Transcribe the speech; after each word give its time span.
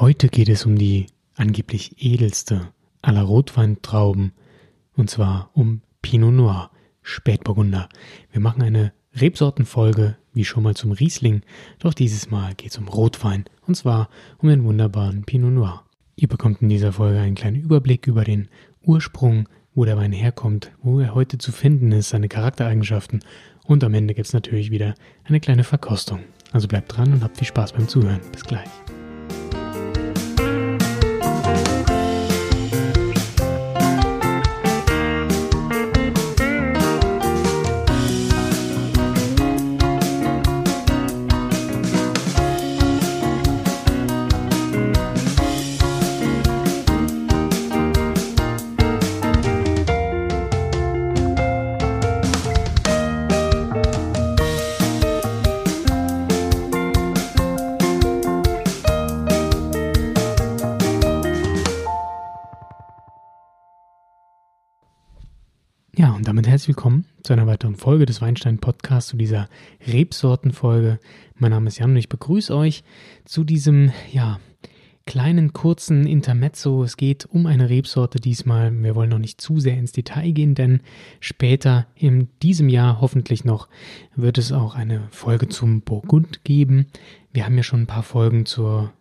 Heute 0.00 0.28
geht 0.28 0.48
es 0.48 0.64
um 0.64 0.78
die 0.78 1.06
angeblich 1.34 1.96
edelste 1.98 2.68
aller 3.02 3.22
Rotweintrauben, 3.22 4.30
und 4.94 5.10
zwar 5.10 5.50
um 5.54 5.82
Pinot 6.02 6.32
Noir, 6.32 6.70
Spätburgunder. 7.02 7.88
Wir 8.30 8.40
machen 8.40 8.62
eine 8.62 8.92
Rebsortenfolge, 9.16 10.16
wie 10.32 10.44
schon 10.44 10.62
mal 10.62 10.76
zum 10.76 10.92
Riesling, 10.92 11.42
doch 11.80 11.94
dieses 11.94 12.30
Mal 12.30 12.54
geht 12.54 12.70
es 12.70 12.78
um 12.78 12.86
Rotwein, 12.86 13.46
und 13.66 13.74
zwar 13.74 14.08
um 14.38 14.48
den 14.48 14.62
wunderbaren 14.62 15.24
Pinot 15.24 15.50
Noir. 15.50 15.84
Ihr 16.14 16.28
bekommt 16.28 16.62
in 16.62 16.68
dieser 16.68 16.92
Folge 16.92 17.18
einen 17.18 17.34
kleinen 17.34 17.60
Überblick 17.60 18.06
über 18.06 18.22
den 18.22 18.46
Ursprung, 18.82 19.48
wo 19.74 19.84
der 19.84 19.96
Wein 19.96 20.12
herkommt, 20.12 20.70
wo 20.80 21.00
er 21.00 21.16
heute 21.16 21.38
zu 21.38 21.50
finden 21.50 21.90
ist, 21.90 22.10
seine 22.10 22.28
Charaktereigenschaften 22.28 23.24
und 23.64 23.82
am 23.82 23.94
Ende 23.94 24.14
gibt 24.14 24.28
es 24.28 24.32
natürlich 24.32 24.70
wieder 24.70 24.94
eine 25.24 25.40
kleine 25.40 25.64
Verkostung. 25.64 26.20
Also 26.52 26.68
bleibt 26.68 26.96
dran 26.96 27.12
und 27.12 27.24
habt 27.24 27.36
viel 27.36 27.48
Spaß 27.48 27.72
beim 27.72 27.88
Zuhören. 27.88 28.20
Bis 28.30 28.44
gleich. 28.44 28.70
Herzlich 66.58 66.76
willkommen 66.76 67.04
zu 67.22 67.32
einer 67.32 67.46
weiteren 67.46 67.76
Folge 67.76 68.04
des 68.04 68.20
Weinstein 68.20 68.58
Podcasts, 68.58 69.10
zu 69.10 69.16
dieser 69.16 69.48
Rebsortenfolge. 69.86 70.98
Mein 71.36 71.52
Name 71.52 71.68
ist 71.68 71.78
Jan 71.78 71.90
und 71.90 71.96
ich 71.98 72.08
begrüße 72.08 72.52
euch 72.52 72.82
zu 73.24 73.44
diesem, 73.44 73.92
ja, 74.10 74.40
kleinen 75.06 75.52
kurzen 75.52 76.04
Intermezzo. 76.04 76.82
Es 76.82 76.96
geht 76.96 77.26
um 77.26 77.46
eine 77.46 77.70
Rebsorte 77.70 78.18
diesmal. 78.18 78.72
Wir 78.72 78.96
wollen 78.96 79.10
noch 79.10 79.20
nicht 79.20 79.40
zu 79.40 79.60
sehr 79.60 79.78
ins 79.78 79.92
Detail 79.92 80.32
gehen, 80.32 80.56
denn 80.56 80.80
später 81.20 81.86
in 81.94 82.26
diesem 82.42 82.68
Jahr 82.68 83.00
hoffentlich 83.00 83.44
noch 83.44 83.68
wird 84.16 84.36
es 84.36 84.50
auch 84.50 84.74
eine 84.74 85.06
Folge 85.12 85.48
zum 85.48 85.82
Burgund 85.82 86.42
geben. 86.42 86.86
Wir 87.32 87.44
haben 87.44 87.56
ja 87.56 87.62
schon 87.62 87.82
ein 87.82 87.86
paar 87.86 88.02
Folgen 88.02 88.46
zur 88.46 88.92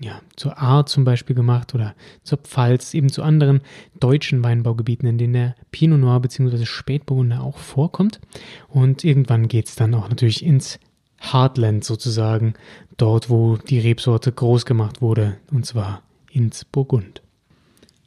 ja, 0.00 0.20
zur 0.36 0.58
Ahr 0.58 0.86
zum 0.86 1.04
Beispiel 1.04 1.36
gemacht 1.36 1.74
oder 1.74 1.94
zur 2.22 2.38
Pfalz, 2.38 2.94
eben 2.94 3.10
zu 3.10 3.22
anderen 3.22 3.60
deutschen 3.98 4.42
Weinbaugebieten, 4.42 5.08
in 5.08 5.18
denen 5.18 5.32
der 5.32 5.54
Pinot 5.70 6.00
Noir 6.00 6.20
bzw. 6.20 6.64
Spätburgunder 6.64 7.42
auch 7.42 7.58
vorkommt. 7.58 8.20
Und 8.68 9.04
irgendwann 9.04 9.48
geht 9.48 9.68
es 9.68 9.76
dann 9.76 9.94
auch 9.94 10.08
natürlich 10.08 10.44
ins 10.44 10.78
Heartland 11.20 11.84
sozusagen, 11.84 12.54
dort 12.96 13.30
wo 13.30 13.56
die 13.56 13.78
Rebsorte 13.78 14.32
groß 14.32 14.66
gemacht 14.66 15.00
wurde, 15.00 15.38
und 15.50 15.64
zwar 15.64 16.02
ins 16.30 16.64
Burgund. 16.64 17.22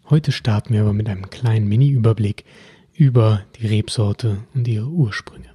Heute 0.09 0.31
starten 0.31 0.73
wir 0.73 0.81
aber 0.81 0.93
mit 0.93 1.09
einem 1.09 1.29
kleinen 1.29 1.67
Mini-Überblick 1.67 2.45
über 2.93 3.43
die 3.59 3.67
Rebsorte 3.67 4.39
und 4.53 4.67
ihre 4.67 4.87
Ursprünge. 4.87 5.49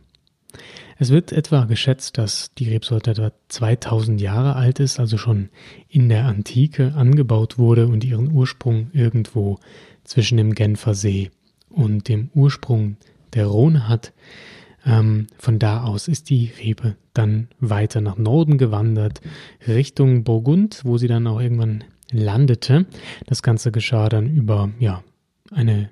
Es 0.99 1.11
wird 1.11 1.33
etwa 1.33 1.65
geschätzt, 1.65 2.19
dass 2.19 2.53
die 2.55 2.69
Rebsorte 2.69 3.13
etwa 3.13 3.33
2000 3.49 4.21
Jahre 4.21 4.57
alt 4.57 4.81
ist, 4.81 5.01
also 5.01 5.19
schon 5.19 5.49
in 5.89 6.09
der 6.09 6.27
Antike 6.27 6.95
angebaut 6.95 7.59
wurde 7.59 7.87
und 7.89 8.05
ihren 8.05 8.33
Ursprung 8.33 8.91
irgendwo 8.93 9.59
zwischen 10.05 10.37
dem 10.37 10.55
Genfersee 10.55 11.31
und 11.71 12.09
dem 12.09 12.31
Ursprung 12.35 12.97
der 13.35 13.47
Rhone 13.47 13.89
hat. 13.89 14.13
Ähm, 14.85 15.29
von 15.39 15.59
da 15.59 15.85
aus 15.85 16.09
ist 16.09 16.29
die 16.31 16.51
Rebe 16.61 16.97
dann 17.15 17.49
weiter 17.61 18.01
nach 18.01 18.19
Norden 18.19 18.59
gewandert, 18.59 19.21
Richtung 19.67 20.25
Burgund, 20.25 20.81
wo 20.85 20.99
sie 20.99 21.09
dann 21.09 21.27
auch 21.27 21.41
irgendwann 21.41 21.85
landete. 22.11 22.87
Das 23.27 23.43
Ganze 23.43 23.71
geschah 23.71 24.09
dann 24.09 24.29
über 24.29 24.71
ja, 24.79 25.03
eine 25.51 25.91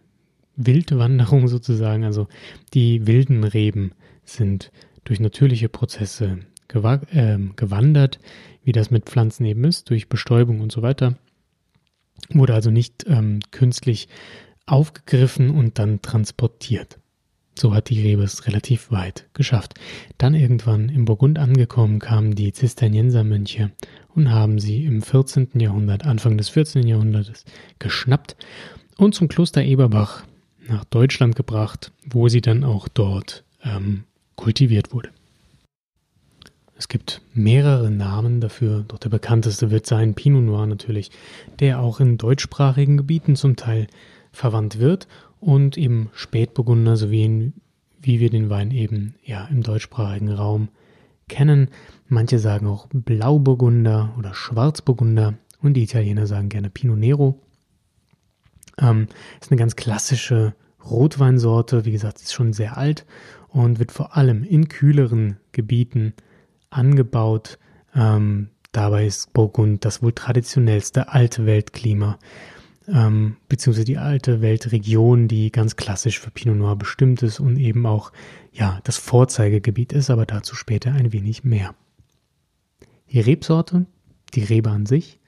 Wildwanderung 0.56 1.48
sozusagen. 1.48 2.04
Also 2.04 2.28
die 2.74 3.06
wilden 3.06 3.44
Reben 3.44 3.92
sind 4.24 4.70
durch 5.04 5.20
natürliche 5.20 5.68
Prozesse 5.68 6.38
äh, 6.68 7.38
gewandert, 7.56 8.20
wie 8.62 8.72
das 8.72 8.90
mit 8.90 9.06
Pflanzen 9.06 9.44
eben 9.44 9.64
ist, 9.64 9.90
durch 9.90 10.08
Bestäubung 10.08 10.60
und 10.60 10.70
so 10.70 10.82
weiter. 10.82 11.16
Wurde 12.30 12.54
also 12.54 12.70
nicht 12.70 13.06
ähm, 13.08 13.40
künstlich 13.50 14.08
aufgegriffen 14.66 15.50
und 15.50 15.78
dann 15.78 16.02
transportiert. 16.02 16.98
So 17.58 17.74
hat 17.74 17.90
die 17.90 18.00
Rebe 18.00 18.22
es 18.22 18.46
relativ 18.46 18.90
weit 18.90 19.28
geschafft. 19.34 19.74
Dann 20.16 20.34
irgendwann 20.34 20.88
im 20.88 21.04
Burgund 21.04 21.38
angekommen 21.38 21.98
kamen 21.98 22.34
die 22.34 22.52
Zisterniensermönche 22.52 23.72
und 24.14 24.30
haben 24.30 24.58
sie 24.58 24.84
im 24.84 25.02
14. 25.02 25.48
Jahrhundert, 25.58 26.06
Anfang 26.06 26.38
des 26.38 26.48
14. 26.48 26.86
Jahrhunderts 26.86 27.44
geschnappt 27.78 28.36
und 28.96 29.14
zum 29.14 29.28
Kloster 29.28 29.62
Eberbach 29.62 30.24
nach 30.68 30.84
Deutschland 30.84 31.36
gebracht, 31.36 31.92
wo 32.06 32.28
sie 32.28 32.40
dann 32.40 32.64
auch 32.64 32.88
dort 32.88 33.44
ähm, 33.64 34.04
kultiviert 34.40 34.92
wurde. 34.92 35.10
Es 36.74 36.88
gibt 36.88 37.20
mehrere 37.34 37.90
Namen 37.90 38.40
dafür, 38.40 38.84
doch 38.88 38.96
der 38.96 39.10
bekannteste 39.10 39.70
wird 39.70 39.84
sein 39.84 40.14
Pinot 40.14 40.42
Noir 40.42 40.66
natürlich, 40.66 41.10
der 41.58 41.80
auch 41.80 42.00
in 42.00 42.16
deutschsprachigen 42.16 42.96
Gebieten 42.96 43.36
zum 43.36 43.56
Teil 43.56 43.86
verwandt 44.32 44.78
wird 44.78 45.08
und 45.40 45.76
eben 45.76 46.08
Spätburgunder 46.14 46.96
sowie 46.96 47.52
wie 48.00 48.18
wir 48.18 48.30
den 48.30 48.48
Wein 48.48 48.70
eben 48.70 49.14
ja 49.22 49.44
im 49.44 49.62
deutschsprachigen 49.62 50.32
Raum 50.32 50.68
kennen. 51.28 51.68
Manche 52.08 52.38
sagen 52.38 52.66
auch 52.66 52.86
Blauburgunder 52.94 54.14
oder 54.18 54.32
Schwarzburgunder 54.32 55.34
und 55.60 55.74
die 55.74 55.82
Italiener 55.82 56.26
sagen 56.26 56.48
gerne 56.48 56.70
Pinot 56.70 56.98
Nero. 56.98 57.38
Ähm, 58.78 59.06
ist 59.38 59.50
eine 59.50 59.58
ganz 59.58 59.76
klassische 59.76 60.54
Rotweinsorte, 60.88 61.84
wie 61.84 61.92
gesagt, 61.92 62.22
ist 62.22 62.32
schon 62.32 62.54
sehr 62.54 62.78
alt 62.78 63.04
und 63.52 63.78
wird 63.78 63.92
vor 63.92 64.16
allem 64.16 64.44
in 64.44 64.68
kühleren 64.68 65.38
Gebieten 65.52 66.14
angebaut. 66.70 67.58
Ähm, 67.94 68.50
dabei 68.72 69.06
ist 69.06 69.32
Burgund 69.32 69.84
das 69.84 70.02
wohl 70.02 70.12
traditionellste 70.12 71.08
alte 71.08 71.46
Weltklima, 71.46 72.18
ähm, 72.86 73.36
beziehungsweise 73.48 73.84
die 73.84 73.98
alte 73.98 74.40
Weltregion, 74.40 75.28
die 75.28 75.50
ganz 75.50 75.76
klassisch 75.76 76.20
für 76.20 76.30
Pinot 76.30 76.56
Noir 76.56 76.76
bestimmt 76.76 77.22
ist 77.22 77.40
und 77.40 77.56
eben 77.56 77.86
auch 77.86 78.12
ja 78.52 78.80
das 78.84 78.96
Vorzeigegebiet 78.96 79.92
ist, 79.92 80.10
aber 80.10 80.26
dazu 80.26 80.54
später 80.54 80.92
ein 80.92 81.12
wenig 81.12 81.44
mehr. 81.44 81.74
Die 83.10 83.20
Rebsorte, 83.20 83.86
die 84.34 84.44
Rebe 84.44 84.70
an 84.70 84.86
sich, 84.86 85.18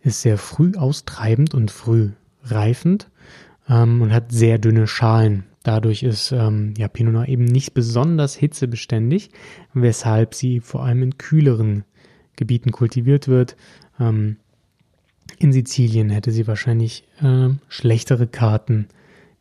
ist 0.00 0.22
sehr 0.22 0.38
früh 0.38 0.72
austreibend 0.76 1.54
und 1.54 1.70
früh 1.70 2.10
reifend 2.42 3.10
ähm, 3.68 4.02
und 4.02 4.12
hat 4.12 4.32
sehr 4.32 4.58
dünne 4.58 4.86
Schalen. 4.86 5.44
Dadurch 5.62 6.02
ist 6.02 6.32
ähm, 6.32 6.74
ja, 6.78 6.88
Pinot 6.88 7.12
Noir 7.12 7.28
eben 7.28 7.44
nicht 7.44 7.74
besonders 7.74 8.34
hitzebeständig, 8.34 9.30
weshalb 9.74 10.34
sie 10.34 10.60
vor 10.60 10.84
allem 10.84 11.02
in 11.02 11.18
kühleren 11.18 11.84
Gebieten 12.36 12.72
kultiviert 12.72 13.28
wird. 13.28 13.56
Ähm, 13.98 14.36
in 15.38 15.52
Sizilien 15.52 16.08
hätte 16.10 16.32
sie 16.32 16.46
wahrscheinlich 16.46 17.04
äh, 17.22 17.50
schlechtere 17.68 18.26
Karten, 18.26 18.88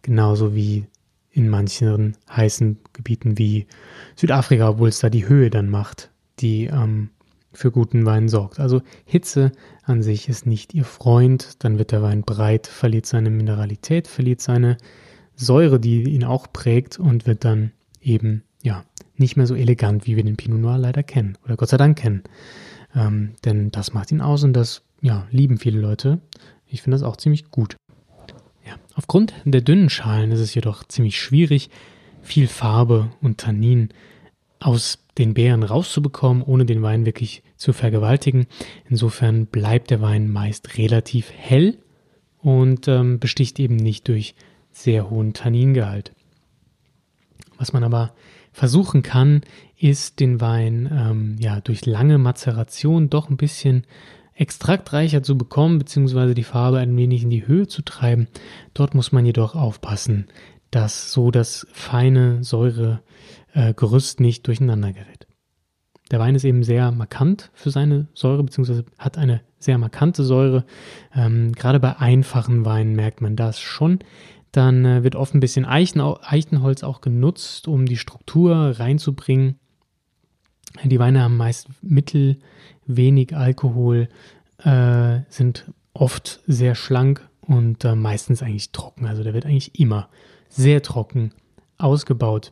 genauso 0.02 0.56
wie 0.56 0.86
in 1.32 1.48
manchen 1.48 2.18
heißen 2.30 2.78
Gebieten 2.92 3.38
wie 3.38 3.68
Südafrika, 4.16 4.70
obwohl 4.70 4.90
es 4.90 5.00
da 5.00 5.10
die 5.10 5.28
Höhe 5.28 5.50
dann 5.50 5.70
macht, 5.70 6.12
die 6.40 6.66
ähm, 6.66 7.12
für 7.54 7.72
guten 7.72 8.06
Wein 8.06 8.28
sorgt. 8.28 8.60
Also 8.60 8.82
Hitze 9.06 9.52
an 9.84 10.04
sich 10.04 10.28
ist 10.28 10.46
nicht 10.46 10.74
ihr 10.74 10.86
Freund, 10.86 11.64
dann 11.64 11.78
wird 11.78 11.92
der 11.92 12.02
Wein 12.02 12.24
breit, 12.24 12.68
verliert 12.68 13.06
seine 13.06 13.30
Mineralität, 13.30 14.08
verliert 14.08 14.42
seine 14.42 14.78
Säure, 15.40 15.80
die 15.80 16.04
ihn 16.04 16.24
auch 16.24 16.52
prägt 16.52 17.00
und 17.00 17.26
wird 17.26 17.46
dann 17.46 17.72
eben, 18.02 18.44
ja, 18.62 18.84
nicht 19.16 19.38
mehr 19.38 19.48
so 19.48 19.56
elegant, 19.56 20.06
wie 20.06 20.16
wir 20.16 20.24
den 20.24 20.38
Pinot 20.38 20.60
Noir 20.60 20.78
leider 20.78 21.04
kennen 21.04 21.38
oder 21.46 21.56
Gott 21.56 21.70
sei 21.70 21.78
Dank 21.78 21.98
kennen. 21.98 22.24
Ähm, 22.96 23.32
denn 23.46 23.72
das 23.72 23.94
macht 23.94 24.12
ihn 24.12 24.22
aus 24.22 24.44
und 24.44 24.54
das, 24.54 24.82
ja, 25.02 25.28
lieben 25.32 25.58
viele 25.58 25.80
Leute. 25.80 26.20
Ich 26.68 26.82
finde 26.82 26.96
das 26.96 27.04
auch 27.04 27.18
ziemlich 27.18 27.52
gut. 27.52 27.76
Ja, 28.66 28.76
aufgrund 28.96 29.34
der 29.46 29.62
dünnen 29.62 29.90
Schalen 29.90 30.32
ist 30.32 30.40
es 30.40 30.54
jedoch 30.54 30.84
ziemlich 30.84 31.20
schwierig, 31.20 31.70
viel 32.22 32.48
Farbe 32.48 33.12
und 33.22 33.38
Tannin 33.38 33.90
aus 34.60 35.00
den 35.18 35.34
Beeren 35.34 35.64
rauszubekommen, 35.64 36.44
ohne 36.44 36.66
den 36.66 36.82
Wein 36.82 37.06
wirklich 37.06 37.44
zu 37.56 37.74
vergewaltigen. 37.74 38.48
Insofern 38.90 39.46
bleibt 39.46 39.90
der 39.90 40.02
Wein 40.02 40.30
meist 40.32 40.78
relativ 40.78 41.32
hell 41.32 41.78
und 42.42 42.88
ähm, 42.88 43.20
besticht 43.20 43.60
eben 43.60 43.76
nicht 43.76 44.08
durch 44.08 44.36
sehr 44.84 45.10
hohen 45.10 45.34
Tanningehalt. 45.34 46.14
Was 47.58 47.74
man 47.74 47.84
aber 47.84 48.14
versuchen 48.52 49.04
kann, 49.04 49.42
ist 49.78 50.20
den 50.20 50.42
Wein 50.42 50.90
ähm, 50.92 51.36
ja 51.40 51.60
durch 51.62 51.86
lange 51.86 52.18
Mazeration 52.18 53.10
doch 53.10 53.30
ein 53.30 53.38
bisschen 53.38 53.86
extraktreicher 54.34 55.22
zu 55.22 55.38
bekommen, 55.38 55.80
beziehungsweise 55.80 56.34
die 56.34 56.44
Farbe 56.44 56.80
ein 56.80 56.96
wenig 56.96 57.24
in 57.24 57.30
die 57.30 57.46
Höhe 57.46 57.68
zu 57.68 57.82
treiben. 57.82 58.28
Dort 58.74 58.96
muss 58.96 59.12
man 59.12 59.26
jedoch 59.26 59.56
aufpassen, 59.56 60.28
dass 60.72 61.12
so 61.12 61.30
das 61.30 61.68
feine 61.74 62.44
Säuregerüst 62.44 64.22
nicht 64.22 64.48
durcheinander 64.48 64.94
gerät. 64.94 65.28
Der 66.12 66.20
Wein 66.20 66.36
ist 66.36 66.46
eben 66.46 66.64
sehr 66.64 66.92
markant 66.92 67.52
für 67.54 67.70
seine 67.70 68.08
Säure, 68.14 68.44
beziehungsweise 68.44 68.86
hat 68.98 69.18
eine 69.18 69.42
sehr 69.60 69.78
markante 69.78 70.24
Säure. 70.24 70.64
Ähm, 71.14 71.52
gerade 71.52 71.80
bei 71.80 71.98
einfachen 71.98 72.66
Weinen 72.66 72.96
merkt 72.96 73.22
man 73.22 73.36
das 73.36 73.60
schon. 73.60 74.00
Dann 74.52 74.86
äh, 74.86 75.04
wird 75.04 75.16
oft 75.16 75.34
ein 75.34 75.40
bisschen 75.40 75.66
Eichen, 75.66 76.02
Eichenholz 76.02 76.84
auch 76.84 77.02
genutzt, 77.02 77.68
um 77.68 77.86
die 77.86 77.98
Struktur 77.98 78.80
reinzubringen. 78.80 79.60
Die 80.84 81.00
Weine 81.00 81.22
haben 81.24 81.38
meist 81.38 81.68
mittel, 81.82 82.40
wenig 82.86 83.36
Alkohol, 83.36 84.10
äh, 84.64 85.20
sind 85.30 85.72
oft 85.94 86.42
sehr 86.48 86.76
schlank 86.76 87.28
und 87.42 87.84
äh, 87.86 87.96
meistens 87.96 88.42
eigentlich 88.42 88.72
trocken. 88.72 89.06
Also 89.06 89.24
der 89.24 89.34
wird 89.34 89.46
eigentlich 89.46 89.80
immer 89.80 90.10
sehr 90.48 90.82
trocken 90.82 91.34
ausgebaut. 91.78 92.52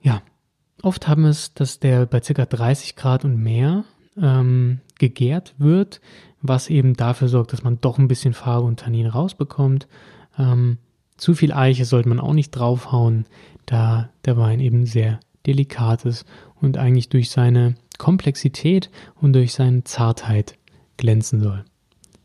Ja, 0.00 0.22
oft 0.82 1.08
haben 1.08 1.24
es, 1.24 1.54
dass 1.54 1.80
der 1.80 2.06
bei 2.06 2.20
ca. 2.20 2.46
30 2.46 2.96
Grad 2.96 3.24
und 3.24 3.36
mehr 3.36 3.84
ähm, 4.20 4.80
gegärt 4.98 5.54
wird, 5.58 6.00
was 6.40 6.70
eben 6.70 6.94
dafür 6.94 7.28
sorgt, 7.28 7.52
dass 7.52 7.64
man 7.64 7.80
doch 7.80 7.98
ein 7.98 8.08
bisschen 8.08 8.34
Farbe 8.34 8.66
und 8.66 8.80
Tannin 8.80 9.06
rausbekommt. 9.06 9.88
Ähm, 10.38 10.78
zu 11.18 11.34
viel 11.34 11.52
Eiche 11.52 11.84
sollte 11.84 12.08
man 12.08 12.20
auch 12.20 12.32
nicht 12.32 12.52
draufhauen, 12.52 13.26
da 13.66 14.08
der 14.24 14.38
Wein 14.38 14.60
eben 14.60 14.86
sehr 14.86 15.20
delikat 15.46 16.04
ist 16.04 16.24
und 16.54 16.78
eigentlich 16.78 17.08
durch 17.08 17.30
seine 17.30 17.74
Komplexität 17.98 18.90
und 19.20 19.34
durch 19.34 19.52
seine 19.52 19.84
Zartheit 19.84 20.56
glänzen 20.96 21.40
soll. 21.40 21.64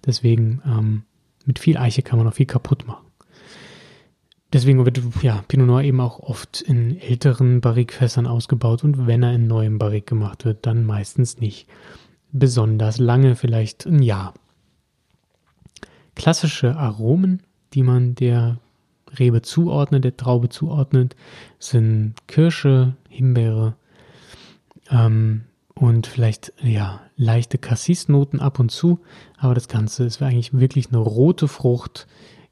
Deswegen 0.06 0.62
ähm, 0.66 1.04
mit 1.46 1.60
viel 1.60 1.78
Eiche 1.78 2.04
kann 2.04 2.20
man 2.20 2.28
auch 2.28 2.34
viel 2.34 2.46
kaputt 2.46 2.88
machen. 2.88 3.06
Deswegen 4.54 4.86
wird 4.86 5.02
ja, 5.24 5.44
Pinot 5.48 5.66
Noir 5.66 5.84
eben 5.84 6.00
auch 6.00 6.20
oft 6.20 6.62
in 6.62 7.00
älteren 7.00 7.60
Barrikfässern 7.60 8.28
ausgebaut 8.28 8.84
und 8.84 9.08
wenn 9.08 9.24
er 9.24 9.34
in 9.34 9.48
neuem 9.48 9.80
Barrik 9.80 10.06
gemacht 10.06 10.46
wird, 10.46 10.68
dann 10.68 10.86
meistens 10.86 11.40
nicht 11.40 11.68
besonders 12.32 13.00
lange, 13.00 13.36
vielleicht 13.36 13.88
ein 13.88 14.04
Jahr. 14.04 14.36
Klassische 16.14 16.76
Aromen, 16.76 17.42
die 17.74 17.82
man 17.82 18.14
der 18.14 18.60
Rebe 19.20 19.42
zuordnet, 19.42 20.04
der 20.04 20.18
Traube 20.18 20.50
zuordnet, 20.50 21.16
sind 21.60 22.16
Kirsche, 22.28 22.96
Himbeere 23.10 23.76
ähm, 24.90 25.44
und 25.76 26.08
vielleicht 26.08 26.54
ja 26.62 27.02
leichte 27.16 27.58
Cassis-Noten 27.58 28.40
ab 28.40 28.60
und 28.60 28.70
zu, 28.70 29.00
aber 29.38 29.54
das 29.54 29.68
Ganze 29.68 30.06
ist 30.06 30.22
eigentlich 30.22 30.54
wirklich 30.54 30.90
eine 30.90 30.98
rote 30.98 31.48
Frucht, 31.48 32.08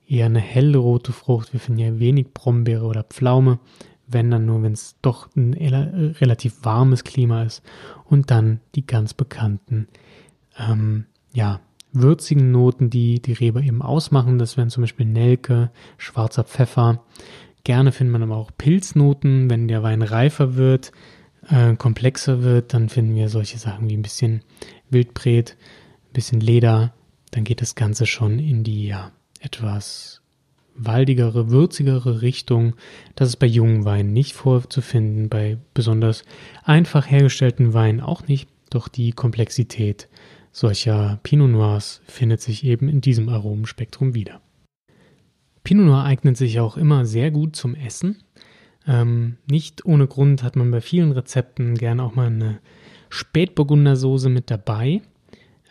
eher 0.07 0.25
eine 0.25 0.39
helle 0.39 0.77
rote 0.77 1.13
Frucht. 1.13 1.53
Wir 1.53 1.59
finden 1.59 1.79
ja 1.79 1.99
wenig 1.99 2.33
Brombeere 2.33 2.85
oder 2.85 3.03
Pflaume, 3.03 3.59
wenn 4.07 4.29
dann 4.29 4.45
nur, 4.45 4.61
wenn 4.61 4.73
es 4.73 4.95
doch 5.01 5.29
ein 5.35 5.53
relativ 5.53 6.63
warmes 6.63 7.03
Klima 7.03 7.43
ist. 7.43 7.63
Und 8.05 8.29
dann 8.29 8.59
die 8.75 8.85
ganz 8.85 9.13
bekannten, 9.13 9.87
ähm, 10.57 11.05
ja, 11.33 11.61
würzigen 11.93 12.51
Noten, 12.51 12.89
die 12.89 13.21
die 13.21 13.33
Rebe 13.33 13.61
eben 13.61 13.81
ausmachen. 13.81 14.37
Das 14.37 14.57
wären 14.57 14.69
zum 14.69 14.81
Beispiel 14.81 15.05
Nelke, 15.05 15.71
schwarzer 15.97 16.43
Pfeffer. 16.43 17.03
Gerne 17.63 17.91
findet 17.91 18.13
man 18.13 18.23
aber 18.23 18.37
auch 18.37 18.51
Pilznoten, 18.57 19.49
wenn 19.49 19.67
der 19.67 19.83
Wein 19.83 20.01
reifer 20.01 20.55
wird, 20.55 20.91
äh, 21.47 21.75
komplexer 21.75 22.43
wird, 22.43 22.73
dann 22.73 22.89
finden 22.89 23.15
wir 23.15 23.29
solche 23.29 23.57
Sachen 23.57 23.89
wie 23.89 23.97
ein 23.97 24.01
bisschen 24.01 24.41
Wildbret, 24.89 25.57
ein 26.09 26.13
bisschen 26.13 26.39
Leder. 26.39 26.93
Dann 27.31 27.43
geht 27.43 27.61
das 27.61 27.75
Ganze 27.75 28.05
schon 28.05 28.39
in 28.39 28.63
die 28.63 28.87
ja, 28.87 29.11
etwas 29.39 30.21
waldigere, 30.75 31.49
würzigere 31.49 32.21
Richtung. 32.21 32.75
Das 33.15 33.29
ist 33.29 33.37
bei 33.37 33.47
jungen 33.47 33.85
Weinen 33.85 34.13
nicht 34.13 34.33
vorzufinden, 34.33 35.29
bei 35.29 35.57
besonders 35.73 36.23
einfach 36.63 37.09
hergestellten 37.09 37.73
Weinen 37.73 38.01
auch 38.01 38.27
nicht. 38.27 38.49
Doch 38.69 38.87
die 38.87 39.11
Komplexität 39.11 40.07
solcher 40.51 41.19
Pinot 41.23 41.49
Noirs 41.49 42.01
findet 42.05 42.41
sich 42.41 42.63
eben 42.65 42.89
in 42.89 43.01
diesem 43.01 43.29
Aromenspektrum 43.29 44.13
wieder. 44.13 44.41
Pinot 45.63 45.85
Noir 45.85 46.03
eignet 46.03 46.37
sich 46.37 46.59
auch 46.59 46.77
immer 46.77 47.05
sehr 47.05 47.31
gut 47.31 47.55
zum 47.55 47.75
Essen. 47.75 48.23
Ähm, 48.87 49.37
nicht 49.49 49.85
ohne 49.85 50.07
Grund 50.07 50.43
hat 50.43 50.55
man 50.55 50.71
bei 50.71 50.81
vielen 50.81 51.11
Rezepten 51.11 51.75
gern 51.75 51.99
auch 51.99 52.15
mal 52.15 52.27
eine 52.27 52.59
Spätburgundersoße 53.09 54.29
mit 54.29 54.49
dabei. 54.49 55.01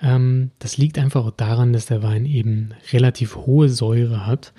Ähm, 0.00 0.52
das 0.60 0.76
liegt 0.78 0.98
einfach 0.98 1.26
auch 1.26 1.32
daran, 1.32 1.72
dass 1.72 1.86
der 1.86 2.02
Wein 2.02 2.24
eben 2.24 2.70
relativ 2.92 3.36
hohe 3.36 3.68
Säure 3.68 4.26
hat 4.26 4.52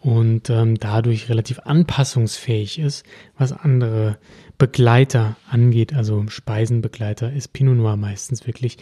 und 0.00 0.50
ähm, 0.50 0.76
dadurch 0.78 1.28
relativ 1.28 1.58
anpassungsfähig 1.60 2.78
ist, 2.78 3.04
was 3.36 3.52
andere 3.52 4.18
Begleiter 4.56 5.36
angeht, 5.50 5.94
also 5.94 6.24
Speisenbegleiter, 6.28 7.32
ist 7.32 7.52
Pinot 7.52 7.76
Noir 7.76 7.96
meistens 7.96 8.46
wirklich 8.46 8.78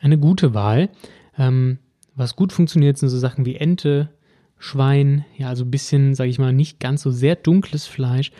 eine 0.00 0.18
gute 0.18 0.54
Wahl. 0.54 0.90
Ähm, 1.38 1.78
was 2.14 2.36
gut 2.36 2.52
funktioniert, 2.52 2.98
sind 2.98 3.08
so 3.08 3.18
Sachen 3.18 3.46
wie 3.46 3.56
Ente, 3.56 4.10
Schwein, 4.58 5.24
ja, 5.38 5.48
also 5.48 5.64
ein 5.64 5.70
bisschen, 5.70 6.14
sage 6.14 6.30
ich 6.30 6.38
mal, 6.38 6.52
nicht 6.52 6.80
ganz 6.80 7.02
so 7.02 7.10
sehr 7.10 7.34
dunkles 7.34 7.86
Fleisch, 7.86 8.30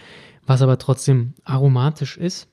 was 0.47 0.61
aber 0.61 0.79
trotzdem 0.79 1.33
aromatisch 1.45 2.19
ist. 2.19 2.49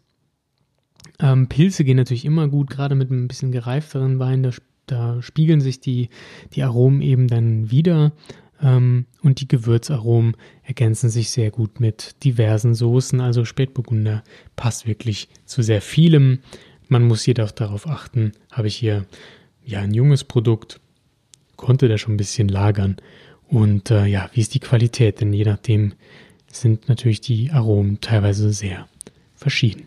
Ähm, 1.19 1.47
Pilze 1.47 1.83
gehen 1.83 1.97
natürlich 1.97 2.25
immer 2.25 2.47
gut, 2.47 2.69
gerade 2.69 2.95
mit 2.95 3.11
ein 3.11 3.27
bisschen 3.27 3.51
gereifteren 3.51 4.19
Wein. 4.19 4.43
Da, 4.43 4.51
da 4.85 5.21
spiegeln 5.21 5.61
sich 5.61 5.79
die, 5.79 6.09
die 6.53 6.63
Aromen 6.63 7.01
eben 7.01 7.27
dann 7.27 7.71
wieder. 7.71 8.13
Ähm, 8.61 9.05
und 9.21 9.41
die 9.41 9.47
Gewürzaromen 9.47 10.35
ergänzen 10.63 11.09
sich 11.09 11.29
sehr 11.29 11.51
gut 11.51 11.79
mit 11.79 12.23
diversen 12.23 12.73
Soßen. 12.73 13.19
Also 13.19 13.45
Spätburgunder 13.45 14.23
passt 14.55 14.87
wirklich 14.87 15.29
zu 15.45 15.61
sehr 15.61 15.81
vielem. 15.81 16.39
Man 16.89 17.03
muss 17.03 17.25
jedoch 17.25 17.51
darauf 17.51 17.87
achten, 17.87 18.31
habe 18.51 18.67
ich 18.67 18.75
hier 18.75 19.05
ja 19.65 19.81
ein 19.81 19.93
junges 19.93 20.23
Produkt, 20.23 20.79
konnte 21.55 21.87
der 21.87 21.97
schon 21.97 22.13
ein 22.13 22.17
bisschen 22.17 22.47
lagern. 22.47 22.97
Und 23.47 23.91
äh, 23.91 24.05
ja, 24.05 24.29
wie 24.33 24.41
ist 24.41 24.53
die 24.53 24.59
Qualität? 24.59 25.21
Denn 25.21 25.33
je 25.33 25.45
nachdem 25.45 25.93
sind 26.51 26.89
natürlich 26.89 27.21
die 27.21 27.51
Aromen 27.51 27.99
teilweise 28.01 28.51
sehr 28.51 28.87
verschieden. 29.35 29.85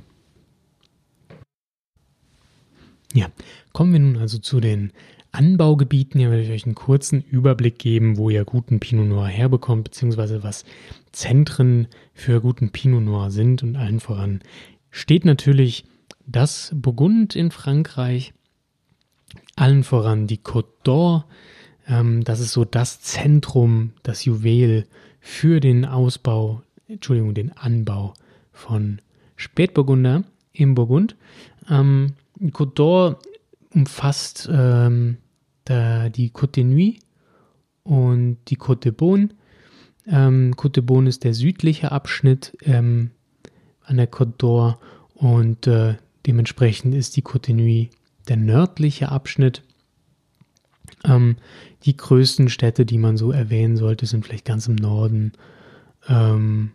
Ja, 3.13 3.27
kommen 3.73 3.93
wir 3.93 4.01
nun 4.01 4.17
also 4.19 4.39
zu 4.39 4.61
den 4.61 4.93
Anbaugebieten. 5.33 6.21
Hier 6.21 6.31
werde 6.31 6.43
ich 6.43 6.51
euch 6.51 6.65
einen 6.65 6.75
kurzen 6.75 7.23
Überblick 7.23 7.79
geben, 7.79 8.17
wo 8.17 8.31
ihr 8.31 8.45
guten 8.45 8.81
Pinot 8.81 9.07
Noir 9.07 9.27
herbekommt, 9.27 9.85
beziehungsweise 9.85 10.43
was 10.43 10.65
Zentren 11.13 11.89
für 12.15 12.41
guten 12.41 12.71
Pinot 12.71 13.03
Noir 13.03 13.31
sind. 13.31 13.63
Und 13.63 13.77
allen 13.77 14.01
voran 14.01 14.41
steht 14.91 15.25
natürlich 15.25 15.85
das 16.31 16.71
Burgund 16.75 17.35
in 17.35 17.51
Frankreich, 17.51 18.33
allen 19.57 19.85
voran 19.85 20.27
die 20.27 20.39
Côte 20.39 20.69
d'Or. 20.85 21.25
Ähm, 21.87 22.23
das 22.25 22.41
ist 22.41 22.53
so 22.53 22.65
das 22.65 23.01
Zentrum, 23.01 23.93
das 24.03 24.25
Juwel 24.25 24.87
für 25.21 25.61
den 25.61 25.85
Ausbau, 25.85 26.63
Entschuldigung, 26.89 27.35
den 27.35 27.53
Anbau 27.53 28.15
von 28.53 29.01
Spätburgunder 29.37 30.25
im 30.53 30.75
Burgund. 30.75 31.17
Ähm, 31.69 32.15
Côte 32.41 32.75
d'Or 32.75 33.19
umfasst 33.75 34.49
ähm, 34.53 35.19
da 35.65 36.09
die 36.09 36.31
Côte 36.31 36.53
de 36.53 36.65
Nuit 36.65 37.01
und 37.83 38.39
die 38.49 38.57
Côte 38.57 38.81
de 38.81 38.93
Beaune. 38.93 39.31
Ähm, 40.07 40.55
Côte 40.57 40.75
de 40.75 40.83
Beaune 40.83 41.09
ist 41.09 41.25
der 41.25 41.35
südliche 41.35 41.93
Abschnitt 41.93 42.57
ähm, 42.63 43.11
an 43.85 43.97
der 43.97 44.11
Côte 44.11 44.37
d'Or 44.39 44.79
und 45.15 45.67
äh, 45.67 45.97
dementsprechend 46.27 46.95
ist 46.95 47.17
die 47.17 47.23
Côte 47.23 47.55
Nuit 47.55 47.91
der 48.29 48.37
nördliche 48.37 49.11
Abschnitt. 49.11 49.63
Ähm, 51.05 51.37
die 51.85 51.97
größten 51.97 52.49
Städte, 52.49 52.85
die 52.85 52.99
man 52.99 53.17
so 53.17 53.33
erwähnen 53.33 53.77
sollte, 53.77 54.07
sind 54.07 54.25
vielleicht 54.25 54.45
ganz 54.45 54.69
im 54.69 54.75
Norden. 54.75 55.33
Ähm, 56.09 56.73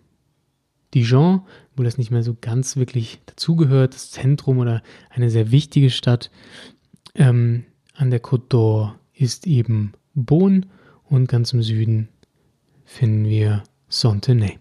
Dijon, 0.93 1.41
wo 1.75 1.83
das 1.83 1.97
nicht 1.97 2.11
mehr 2.11 2.23
so 2.23 2.35
ganz 2.39 2.77
wirklich 2.77 3.19
dazugehört, 3.25 3.93
das 3.93 4.11
Zentrum 4.11 4.59
oder 4.59 4.81
eine 5.09 5.29
sehr 5.29 5.51
wichtige 5.51 5.89
Stadt 5.89 6.31
ähm, 7.15 7.65
an 7.93 8.11
der 8.11 8.21
Côte 8.21 8.49
d'Or 8.49 8.93
ist 9.13 9.47
eben 9.47 9.93
Beaune 10.13 10.61
und 11.03 11.27
ganz 11.27 11.53
im 11.53 11.61
Süden 11.61 12.09
finden 12.85 13.25
wir 13.25 13.63
Sontenay. 13.89 14.57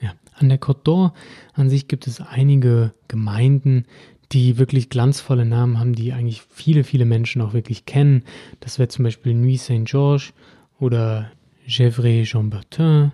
Ja, 0.00 0.14
an 0.34 0.48
der 0.48 0.60
Côte 0.60 0.84
d'Or 0.84 1.12
an 1.54 1.68
sich 1.70 1.88
gibt 1.88 2.06
es 2.06 2.20
einige 2.20 2.94
Gemeinden, 3.08 3.86
die 4.34 4.58
wirklich 4.58 4.88
glanzvolle 4.88 5.46
Namen 5.46 5.78
haben, 5.78 5.94
die 5.94 6.12
eigentlich 6.12 6.42
viele, 6.50 6.82
viele 6.82 7.04
Menschen 7.04 7.40
auch 7.40 7.54
wirklich 7.54 7.86
kennen. 7.86 8.24
Das 8.58 8.78
wäre 8.78 8.88
zum 8.88 9.04
Beispiel 9.04 9.32
Nuit 9.32 9.60
Saint-Georges 9.60 10.32
oder 10.80 11.30
Gevrey-Jean-Bertin 11.68 13.12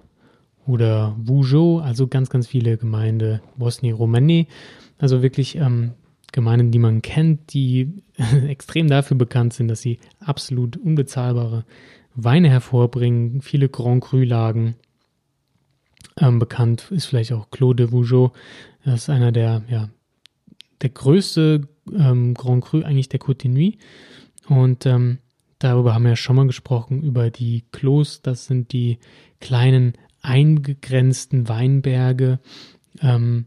oder 0.66 1.14
Vougeot, 1.18 1.82
also 1.82 2.06
ganz, 2.08 2.30
ganz 2.30 2.46
viele 2.46 2.78
Gemeinde, 2.78 3.42
Bosnie-Romanée. 3.58 4.46
Also 4.98 5.22
wirklich 5.22 5.56
ähm, 5.56 5.92
Gemeinden, 6.32 6.70
die 6.70 6.78
man 6.78 7.02
kennt, 7.02 7.52
die 7.52 8.02
extrem 8.48 8.88
dafür 8.88 9.18
bekannt 9.18 9.52
sind, 9.52 9.68
dass 9.68 9.82
sie 9.82 9.98
absolut 10.20 10.78
unbezahlbare 10.78 11.64
Weine 12.14 12.48
hervorbringen, 12.48 13.42
viele 13.42 13.68
Grand 13.68 14.02
Cru-Lagen. 14.02 14.74
Ähm, 16.18 16.38
bekannt 16.38 16.90
ist 16.90 17.06
vielleicht 17.06 17.32
auch 17.32 17.50
Claude 17.50 17.84
de 17.84 17.92
Vougeot. 17.92 18.32
Das 18.84 19.02
ist 19.02 19.10
einer 19.10 19.32
der, 19.32 19.62
ja, 19.68 19.90
der 20.82 20.90
größte 20.90 21.68
ähm, 21.92 22.34
Grand 22.34 22.64
Cru 22.64 22.82
eigentlich 22.82 23.08
der 23.08 23.20
Côte 23.20 23.49
Nuit. 23.49 23.78
Und 24.49 24.87
ähm, 24.87 25.18
darüber 25.58 25.94
haben 25.94 26.04
wir 26.04 26.10
ja 26.10 26.16
schon 26.16 26.37
mal 26.37 26.46
gesprochen, 26.46 27.02
über 27.02 27.30
die 27.30 27.64
Klos. 27.72 28.22
Das 28.22 28.46
sind 28.46 28.72
die 28.72 28.99
kleinen 29.40 29.94
eingegrenzten 30.22 31.49
Weinberge, 31.49 32.40
ähm, 33.00 33.46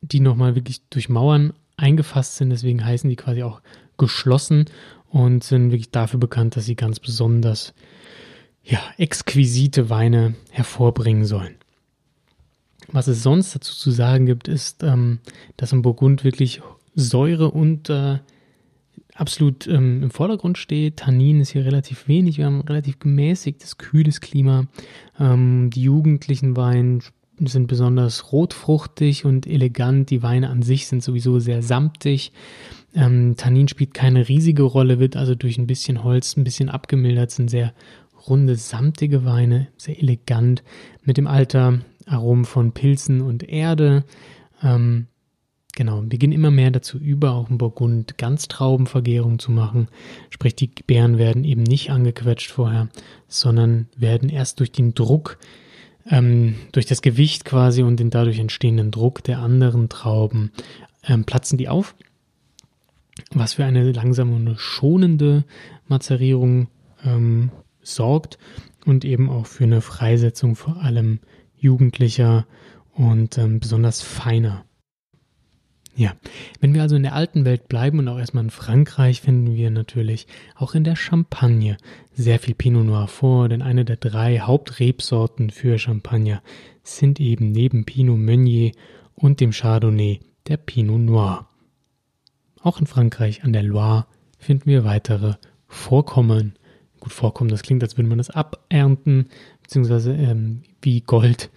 die 0.00 0.20
nochmal 0.20 0.54
wirklich 0.54 0.86
durch 0.88 1.08
Mauern 1.08 1.52
eingefasst 1.76 2.36
sind. 2.36 2.50
Deswegen 2.50 2.84
heißen 2.84 3.08
die 3.08 3.16
quasi 3.16 3.42
auch 3.42 3.60
geschlossen 3.98 4.66
und 5.08 5.44
sind 5.44 5.70
wirklich 5.70 5.90
dafür 5.90 6.18
bekannt, 6.18 6.56
dass 6.56 6.64
sie 6.64 6.76
ganz 6.76 6.98
besonders 6.98 7.74
ja, 8.64 8.80
exquisite 8.96 9.90
Weine 9.90 10.34
hervorbringen 10.50 11.24
sollen. 11.24 11.56
Was 12.92 13.08
es 13.08 13.22
sonst 13.22 13.54
dazu 13.54 13.74
zu 13.74 13.90
sagen 13.90 14.26
gibt, 14.26 14.48
ist, 14.48 14.82
ähm, 14.82 15.18
dass 15.56 15.72
im 15.72 15.82
Burgund 15.82 16.24
wirklich 16.24 16.60
Säure 16.94 17.50
und 17.50 17.88
äh, 17.88 18.18
absolut 19.14 19.66
ähm, 19.66 20.02
im 20.02 20.10
Vordergrund 20.10 20.58
steht. 20.58 20.98
Tannin 20.98 21.40
ist 21.40 21.50
hier 21.50 21.64
relativ 21.64 22.06
wenig. 22.06 22.38
Wir 22.38 22.46
haben 22.46 22.60
ein 22.60 22.68
relativ 22.68 22.98
gemäßigtes, 22.98 23.78
kühles 23.78 24.20
Klima. 24.20 24.66
Ähm, 25.18 25.70
die 25.70 25.82
jugendlichen 25.82 26.56
Weine 26.56 27.00
sind 27.40 27.66
besonders 27.66 28.32
rotfruchtig 28.32 29.24
und 29.24 29.46
elegant. 29.46 30.10
Die 30.10 30.22
Weine 30.22 30.50
an 30.50 30.62
sich 30.62 30.86
sind 30.86 31.02
sowieso 31.02 31.38
sehr 31.38 31.62
samtig. 31.62 32.32
Ähm, 32.94 33.36
Tannin 33.36 33.68
spielt 33.68 33.94
keine 33.94 34.28
riesige 34.28 34.62
Rolle, 34.62 34.98
wird 34.98 35.16
also 35.16 35.34
durch 35.34 35.56
ein 35.56 35.66
bisschen 35.66 36.04
Holz 36.04 36.36
ein 36.36 36.44
bisschen 36.44 36.68
abgemildert, 36.68 37.30
sind 37.30 37.48
sehr 37.48 37.72
runde, 38.28 38.56
samtige 38.56 39.24
Weine, 39.24 39.68
sehr 39.76 39.98
elegant, 40.00 40.62
mit 41.02 41.16
dem 41.16 41.26
Alter 41.26 41.80
Aromen 42.06 42.44
von 42.44 42.72
Pilzen 42.72 43.20
und 43.20 43.48
Erde. 43.48 44.04
Ähm, 44.62 45.06
genau, 45.74 46.02
wir 46.06 46.18
gehen 46.18 46.32
immer 46.32 46.50
mehr 46.50 46.70
dazu 46.70 46.98
über, 46.98 47.32
auch 47.32 47.50
im 47.50 47.58
Burgund 47.58 48.18
Ganztraubenvergärung 48.18 49.38
zu 49.38 49.52
machen. 49.52 49.88
Sprich, 50.30 50.54
die 50.54 50.70
Beeren 50.86 51.18
werden 51.18 51.44
eben 51.44 51.62
nicht 51.62 51.90
angequetscht 51.90 52.50
vorher, 52.50 52.88
sondern 53.28 53.88
werden 53.96 54.28
erst 54.28 54.60
durch 54.60 54.72
den 54.72 54.94
Druck, 54.94 55.38
ähm, 56.08 56.56
durch 56.72 56.86
das 56.86 57.02
Gewicht 57.02 57.44
quasi 57.44 57.82
und 57.82 57.98
den 57.98 58.10
dadurch 58.10 58.38
entstehenden 58.38 58.90
Druck 58.90 59.22
der 59.24 59.38
anderen 59.38 59.88
Trauben 59.88 60.52
ähm, 61.04 61.24
platzen 61.24 61.58
die 61.58 61.68
auf. 61.68 61.94
Was 63.32 63.54
für 63.54 63.64
eine 63.64 63.92
langsame 63.92 64.34
und 64.34 64.58
schonende 64.58 65.44
Mazerierung 65.86 66.68
ähm, 67.04 67.50
sorgt 67.82 68.38
und 68.86 69.04
eben 69.04 69.28
auch 69.28 69.46
für 69.46 69.64
eine 69.64 69.80
Freisetzung 69.80 70.56
vor 70.56 70.78
allem 70.78 71.20
jugendlicher 71.62 72.46
und 72.92 73.38
ähm, 73.38 73.60
besonders 73.60 74.02
feiner. 74.02 74.64
Ja, 75.94 76.14
wenn 76.60 76.72
wir 76.72 76.80
also 76.80 76.96
in 76.96 77.02
der 77.02 77.14
alten 77.14 77.44
Welt 77.44 77.68
bleiben 77.68 77.98
und 77.98 78.08
auch 78.08 78.18
erstmal 78.18 78.44
in 78.44 78.50
Frankreich, 78.50 79.20
finden 79.20 79.54
wir 79.54 79.70
natürlich 79.70 80.26
auch 80.54 80.74
in 80.74 80.84
der 80.84 80.96
Champagne 80.96 81.76
sehr 82.14 82.38
viel 82.38 82.54
Pinot 82.54 82.86
Noir 82.86 83.08
vor, 83.08 83.48
denn 83.48 83.60
eine 83.60 83.84
der 83.84 83.96
drei 83.96 84.40
Hauptrebsorten 84.40 85.50
für 85.50 85.78
Champagner 85.78 86.42
sind 86.82 87.20
eben 87.20 87.52
neben 87.52 87.84
Pinot 87.84 88.18
Meunier 88.18 88.72
und 89.14 89.40
dem 89.40 89.50
Chardonnay 89.50 90.20
der 90.48 90.56
Pinot 90.56 91.00
Noir. 91.00 91.46
Auch 92.62 92.80
in 92.80 92.86
Frankreich 92.86 93.44
an 93.44 93.52
der 93.52 93.62
Loire 93.62 94.06
finden 94.38 94.66
wir 94.66 94.84
weitere 94.84 95.34
Vorkommen. 95.66 96.54
Gut, 97.00 97.12
Vorkommen, 97.12 97.50
das 97.50 97.62
klingt, 97.62 97.82
als 97.82 97.98
würde 97.98 98.08
man 98.08 98.18
das 98.18 98.30
abernten, 98.30 99.28
beziehungsweise 99.72 100.12
ähm, 100.12 100.60
wie 100.82 101.00
Gold 101.00 101.50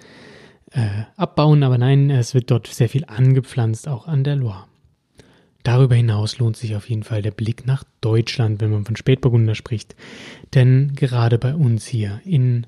äh, 0.71 1.03
abbauen, 1.17 1.63
aber 1.63 1.77
nein, 1.77 2.09
es 2.09 2.33
wird 2.33 2.49
dort 2.49 2.67
sehr 2.67 2.87
viel 2.87 3.03
angepflanzt, 3.05 3.89
auch 3.89 4.07
an 4.07 4.23
der 4.23 4.37
Loire. 4.37 4.65
Darüber 5.63 5.95
hinaus 5.95 6.37
lohnt 6.37 6.55
sich 6.55 6.77
auf 6.77 6.89
jeden 6.89 7.03
Fall 7.03 7.21
der 7.21 7.31
Blick 7.31 7.67
nach 7.67 7.83
Deutschland, 7.99 8.61
wenn 8.61 8.71
man 8.71 8.85
von 8.85 8.95
Spätburgunder 8.95 9.53
spricht. 9.53 9.95
Denn 10.53 10.93
gerade 10.95 11.37
bei 11.39 11.55
uns 11.55 11.85
hier 11.85 12.21
in 12.23 12.67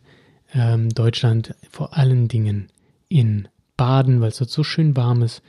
ähm, 0.53 0.89
Deutschland, 0.89 1.55
vor 1.69 1.95
allen 1.95 2.27
Dingen 2.27 2.67
in 3.07 3.47
Baden, 3.77 4.19
weil 4.19 4.29
es 4.29 4.39
dort 4.39 4.49
so 4.49 4.63
schön 4.63 4.97
warm 4.97 5.21
ist 5.21 5.43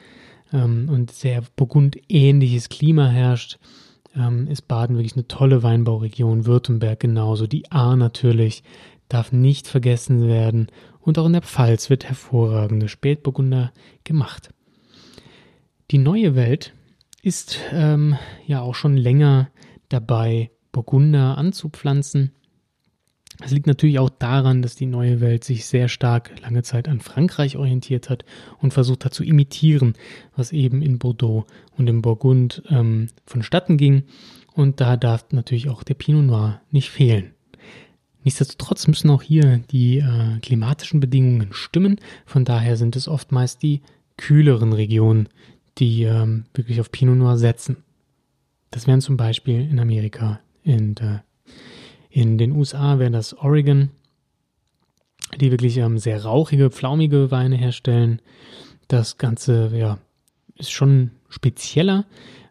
ähm, 0.52 0.88
und 0.88 1.10
sehr 1.10 1.42
burgundähnliches 1.56 2.68
Klima 2.68 3.08
herrscht, 3.08 3.58
ähm, 4.14 4.46
ist 4.46 4.68
Baden 4.68 4.96
wirklich 4.96 5.14
eine 5.14 5.26
tolle 5.26 5.64
Weinbauregion. 5.64 6.46
Württemberg 6.46 7.00
genauso, 7.00 7.48
die 7.48 7.70
A 7.72 7.96
natürlich, 7.96 8.62
darf 9.08 9.32
nicht 9.32 9.66
vergessen 9.66 10.26
werden 10.26 10.68
und 11.00 11.18
auch 11.18 11.26
in 11.26 11.32
der 11.32 11.42
Pfalz 11.42 11.90
wird 11.90 12.04
hervorragende 12.04 12.88
Spätburgunder 12.88 13.72
gemacht. 14.04 14.50
Die 15.90 15.98
neue 15.98 16.34
Welt 16.34 16.74
ist 17.22 17.58
ähm, 17.72 18.16
ja 18.46 18.60
auch 18.60 18.74
schon 18.74 18.96
länger 18.96 19.50
dabei, 19.88 20.50
Burgunder 20.72 21.38
anzupflanzen. 21.38 22.32
Es 23.40 23.52
liegt 23.52 23.66
natürlich 23.66 23.98
auch 23.98 24.10
daran, 24.10 24.62
dass 24.62 24.74
die 24.74 24.86
neue 24.86 25.20
Welt 25.20 25.44
sich 25.44 25.64
sehr 25.64 25.88
stark 25.88 26.32
lange 26.42 26.62
Zeit 26.62 26.88
an 26.88 27.00
Frankreich 27.00 27.56
orientiert 27.56 28.10
hat 28.10 28.24
und 28.58 28.74
versucht 28.74 29.04
hat 29.04 29.14
zu 29.14 29.22
imitieren, 29.22 29.94
was 30.36 30.52
eben 30.52 30.82
in 30.82 30.98
Bordeaux 30.98 31.46
und 31.76 31.88
im 31.88 32.02
Burgund 32.02 32.62
ähm, 32.68 33.08
vonstatten 33.26 33.76
ging. 33.76 34.04
Und 34.54 34.80
da 34.80 34.96
darf 34.96 35.26
natürlich 35.30 35.68
auch 35.68 35.84
der 35.84 35.94
Pinot 35.94 36.24
Noir 36.24 36.60
nicht 36.70 36.90
fehlen. 36.90 37.32
Nichtsdestotrotz 38.24 38.86
müssen 38.88 39.10
auch 39.10 39.22
hier 39.22 39.58
die 39.70 39.98
äh, 39.98 40.38
klimatischen 40.40 41.00
Bedingungen 41.00 41.52
stimmen. 41.52 41.96
Von 42.26 42.44
daher 42.44 42.76
sind 42.76 42.96
es 42.96 43.08
oftmals 43.08 43.58
die 43.58 43.80
kühleren 44.16 44.72
Regionen, 44.72 45.28
die 45.78 46.02
ähm, 46.02 46.44
wirklich 46.54 46.80
auf 46.80 46.90
Pinot 46.90 47.16
Noir 47.16 47.38
setzen. 47.38 47.78
Das 48.70 48.86
wären 48.86 49.00
zum 49.00 49.16
Beispiel 49.16 49.60
in 49.60 49.78
Amerika, 49.78 50.40
in, 50.62 50.94
der, 50.94 51.24
in 52.10 52.36
den 52.36 52.52
USA 52.52 52.98
wäre 52.98 53.10
das 53.10 53.34
Oregon, 53.34 53.90
die 55.40 55.50
wirklich 55.50 55.78
ähm, 55.78 55.98
sehr 55.98 56.24
rauchige, 56.24 56.70
pflaumige 56.70 57.30
Weine 57.30 57.56
herstellen. 57.56 58.20
Das 58.88 59.18
Ganze 59.18 59.70
ja, 59.74 59.98
ist 60.56 60.72
schon 60.72 61.12
spezieller, 61.28 62.04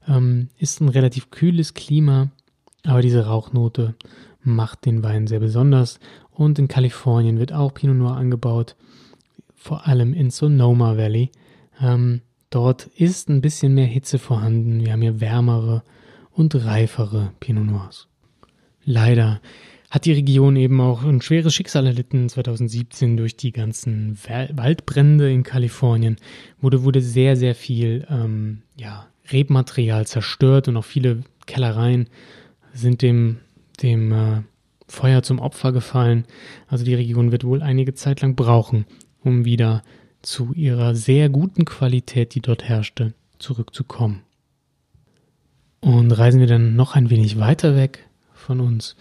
ähm, 0.07 0.50
ist 0.57 0.81
ein 0.81 0.89
relativ 0.89 1.29
kühles 1.29 1.74
Klima, 1.74 2.31
aber 2.83 3.01
diese 3.01 3.25
Rauchnote 3.25 3.95
macht 4.41 4.86
den 4.86 5.03
Wein 5.03 5.27
sehr 5.27 5.39
besonders. 5.39 6.00
Und 6.32 6.60
in 6.60 6.67
Kalifornien 6.67 7.39
wird 7.39 7.53
auch 7.53 7.74
Pinot 7.74 7.98
Noir 7.98 8.15
angebaut, 8.15 8.75
vor 9.56 9.88
allem 9.88 10.13
in 10.13 10.29
Sonoma 10.29 10.98
Valley. 10.98 11.32
Ähm, 11.82 12.22
dort 12.50 12.88
ist 12.96 13.29
ein 13.29 13.41
bisschen 13.41 13.74
mehr 13.74 13.86
Hitze 13.86 14.20
vorhanden. 14.20 14.86
Wir 14.86 14.94
haben 14.94 15.01
hier 15.01 15.20
wärmere 15.20 15.84
und 16.32 16.53
reifere 16.56 17.32
Pinot 17.39 17.65
Noirs. 17.65 18.08
Leider 18.84 19.41
hat 19.89 20.06
die 20.06 20.13
Region 20.13 20.56
eben 20.58 20.82
auch 20.82 21.03
ein 21.03 21.22
schweres 21.22 21.53
Schicksal 21.53 21.86
erlitten 21.86 22.27
2017 22.29 23.17
durch 23.17 23.38
die 23.38 23.51
ganzen 23.51 24.17
Waldbrände 24.51 25.32
in 25.32 25.44
Kalifornien. 25.44 26.17
Wurde, 26.62 26.84
wurde 26.84 27.01
sehr, 27.01 27.38
sehr 27.38 27.56
viel 27.56 28.06
ähm, 28.10 28.63
ja, 28.75 29.08
Rebmaterial 29.32 30.06
zerstört 30.06 30.67
und 30.67 30.77
auch 30.77 30.86
viele 30.86 31.24
Kellereien 31.46 32.10
sind 32.74 33.01
dem 33.01 33.38
dem 33.81 34.12
äh, 34.12 34.41
Feuer 34.88 35.24
zum 35.24 35.39
Opfer 35.39 35.72
gefallen. 35.72 36.25
Also 36.67 36.86
die 36.86 36.96
Region 36.96 37.31
wird 37.31 37.43
wohl 37.43 37.62
einige 37.62 37.93
Zeit 37.93 38.22
lang 38.22 38.36
brauchen, 38.36 38.86
um 39.24 39.46
wieder 39.46 39.84
zu 40.22 40.53
ihrer 40.53 40.96
sehr 40.96 41.29
guten 41.29 41.65
Qualität, 41.65 42.36
die 42.36 42.41
dort 42.41 42.63
herrschte, 42.63 43.13
zurückzukommen. 43.39 44.24
Und 45.79 46.12
reisen 46.12 46.39
wir 46.39 46.48
dann 46.48 46.75
noch 46.75 46.96
ein 46.96 47.10
wenig 47.10 47.39
weiter 47.39 47.75
weg 47.75 48.07
von 48.34 48.60
uns, 48.60 48.96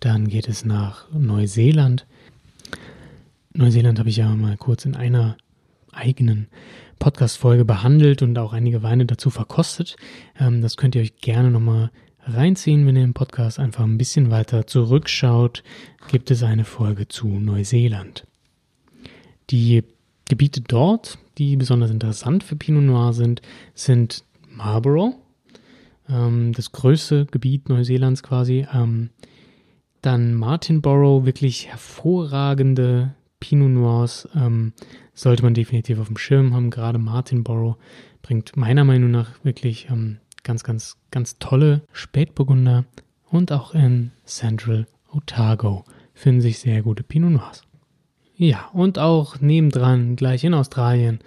dann 0.00 0.28
geht 0.28 0.48
es 0.48 0.64
nach 0.64 1.10
Neuseeland. 1.12 2.06
Neuseeland 3.54 3.98
habe 3.98 4.10
ich 4.10 4.18
ja 4.18 4.28
mal 4.34 4.56
kurz 4.56 4.84
in 4.84 4.94
einer 4.94 5.36
eigenen 5.92 6.48
Podcast-Folge 6.98 7.64
behandelt 7.64 8.22
und 8.22 8.38
auch 8.38 8.52
einige 8.52 8.82
Weine 8.82 9.06
dazu 9.06 9.30
verkostet. 9.30 9.96
Ähm, 10.38 10.62
das 10.62 10.76
könnt 10.76 10.94
ihr 10.94 11.02
euch 11.02 11.16
gerne 11.16 11.50
nochmal 11.50 11.90
reinziehen, 12.28 12.86
wenn 12.86 12.96
ihr 12.96 13.04
im 13.04 13.14
Podcast 13.14 13.58
einfach 13.58 13.84
ein 13.84 13.98
bisschen 13.98 14.30
weiter 14.30 14.66
zurückschaut, 14.66 15.62
gibt 16.08 16.30
es 16.30 16.42
eine 16.42 16.64
Folge 16.64 17.08
zu 17.08 17.28
Neuseeland. 17.28 18.26
Die 19.50 19.82
Gebiete 20.28 20.60
dort, 20.60 21.18
die 21.38 21.56
besonders 21.56 21.90
interessant 21.90 22.44
für 22.44 22.56
Pinot 22.56 22.84
Noir 22.84 23.12
sind, 23.12 23.40
sind 23.74 24.24
Marlborough, 24.48 25.14
ähm, 26.08 26.52
das 26.52 26.72
größte 26.72 27.26
Gebiet 27.26 27.68
Neuseelands 27.68 28.22
quasi, 28.22 28.66
ähm, 28.72 29.10
dann 30.02 30.34
Martinborough, 30.34 31.24
wirklich 31.24 31.68
hervorragende 31.68 33.14
Pinot 33.40 33.70
Noirs, 33.70 34.28
ähm, 34.34 34.72
sollte 35.14 35.42
man 35.42 35.54
definitiv 35.54 35.98
auf 35.98 36.08
dem 36.08 36.16
Schirm 36.16 36.54
haben. 36.54 36.70
Gerade 36.70 36.98
Martinborough 36.98 37.76
bringt 38.22 38.56
meiner 38.56 38.84
Meinung 38.84 39.10
nach 39.10 39.44
wirklich 39.44 39.88
ähm, 39.90 40.18
ganz, 40.48 40.64
ganz, 40.64 40.96
ganz 41.10 41.38
tolle 41.38 41.82
Spätburgunder. 41.92 42.86
Und 43.30 43.52
auch 43.52 43.74
in 43.74 44.12
Central 44.24 44.86
Otago 45.12 45.84
finden 46.14 46.40
sich 46.40 46.58
sehr 46.58 46.80
gute 46.80 47.02
Pinot 47.02 47.32
Noirs. 47.32 47.62
Ja, 48.34 48.70
und 48.72 48.98
auch 48.98 49.40
nebendran, 49.40 50.16
gleich 50.16 50.44
in 50.44 50.54
Australien, 50.54 51.18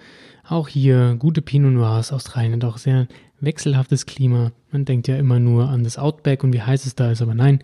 auch 0.48 0.66
hier 0.66 1.14
gute 1.20 1.40
Pinot 1.40 1.72
Noirs. 1.72 2.12
Australien 2.12 2.54
hat 2.54 2.64
auch 2.64 2.78
sehr 2.78 3.06
wechselhaftes 3.40 4.06
Klima. 4.06 4.50
Man 4.72 4.84
denkt 4.84 5.06
ja 5.06 5.16
immer 5.16 5.38
nur 5.38 5.68
an 5.68 5.84
das 5.84 5.98
Outback 5.98 6.42
und 6.42 6.52
wie 6.52 6.62
heiß 6.62 6.84
es 6.84 6.96
da 6.96 7.12
ist, 7.12 7.22
aber 7.22 7.36
nein, 7.36 7.62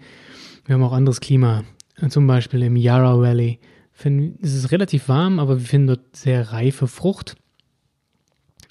wir 0.64 0.74
haben 0.74 0.82
auch 0.84 0.92
anderes 0.92 1.18
Klima. 1.18 1.64
Zum 2.08 2.28
Beispiel 2.28 2.62
im 2.62 2.76
Yarra 2.76 3.18
Valley 3.18 3.58
finden, 3.90 4.38
ist 4.40 4.54
es 4.54 4.70
relativ 4.70 5.08
warm, 5.08 5.40
aber 5.40 5.58
wir 5.58 5.66
finden 5.66 5.88
dort 5.88 6.14
sehr 6.14 6.52
reife 6.52 6.86
Frucht. 6.86 7.34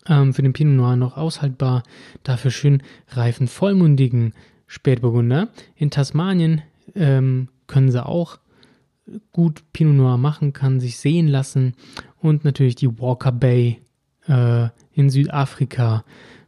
Ähm, 0.09 0.33
für 0.33 0.41
den 0.41 0.53
Pinot 0.53 0.75
Noir 0.75 0.95
noch 0.95 1.17
aushaltbar. 1.17 1.83
Dafür 2.23 2.51
schön 2.51 2.83
reifen, 3.09 3.47
vollmundigen 3.47 4.33
Spätburgunder. 4.67 5.49
In 5.75 5.91
Tasmanien 5.91 6.61
ähm, 6.95 7.49
können 7.67 7.91
sie 7.91 8.05
auch 8.05 8.39
gut 9.31 9.63
Pinot 9.73 9.95
Noir 9.95 10.17
machen, 10.17 10.53
kann 10.53 10.79
sich 10.79 10.97
sehen 10.97 11.27
lassen. 11.27 11.75
Und 12.19 12.43
natürlich 12.43 12.75
die 12.75 12.99
Walker 12.99 13.31
Bay 13.31 13.81
äh, 14.27 14.69
in 14.93 15.09
Südafrika 15.09 16.03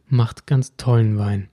macht 0.08 0.46
ganz 0.46 0.76
tollen 0.76 1.18
Wein. 1.18 1.48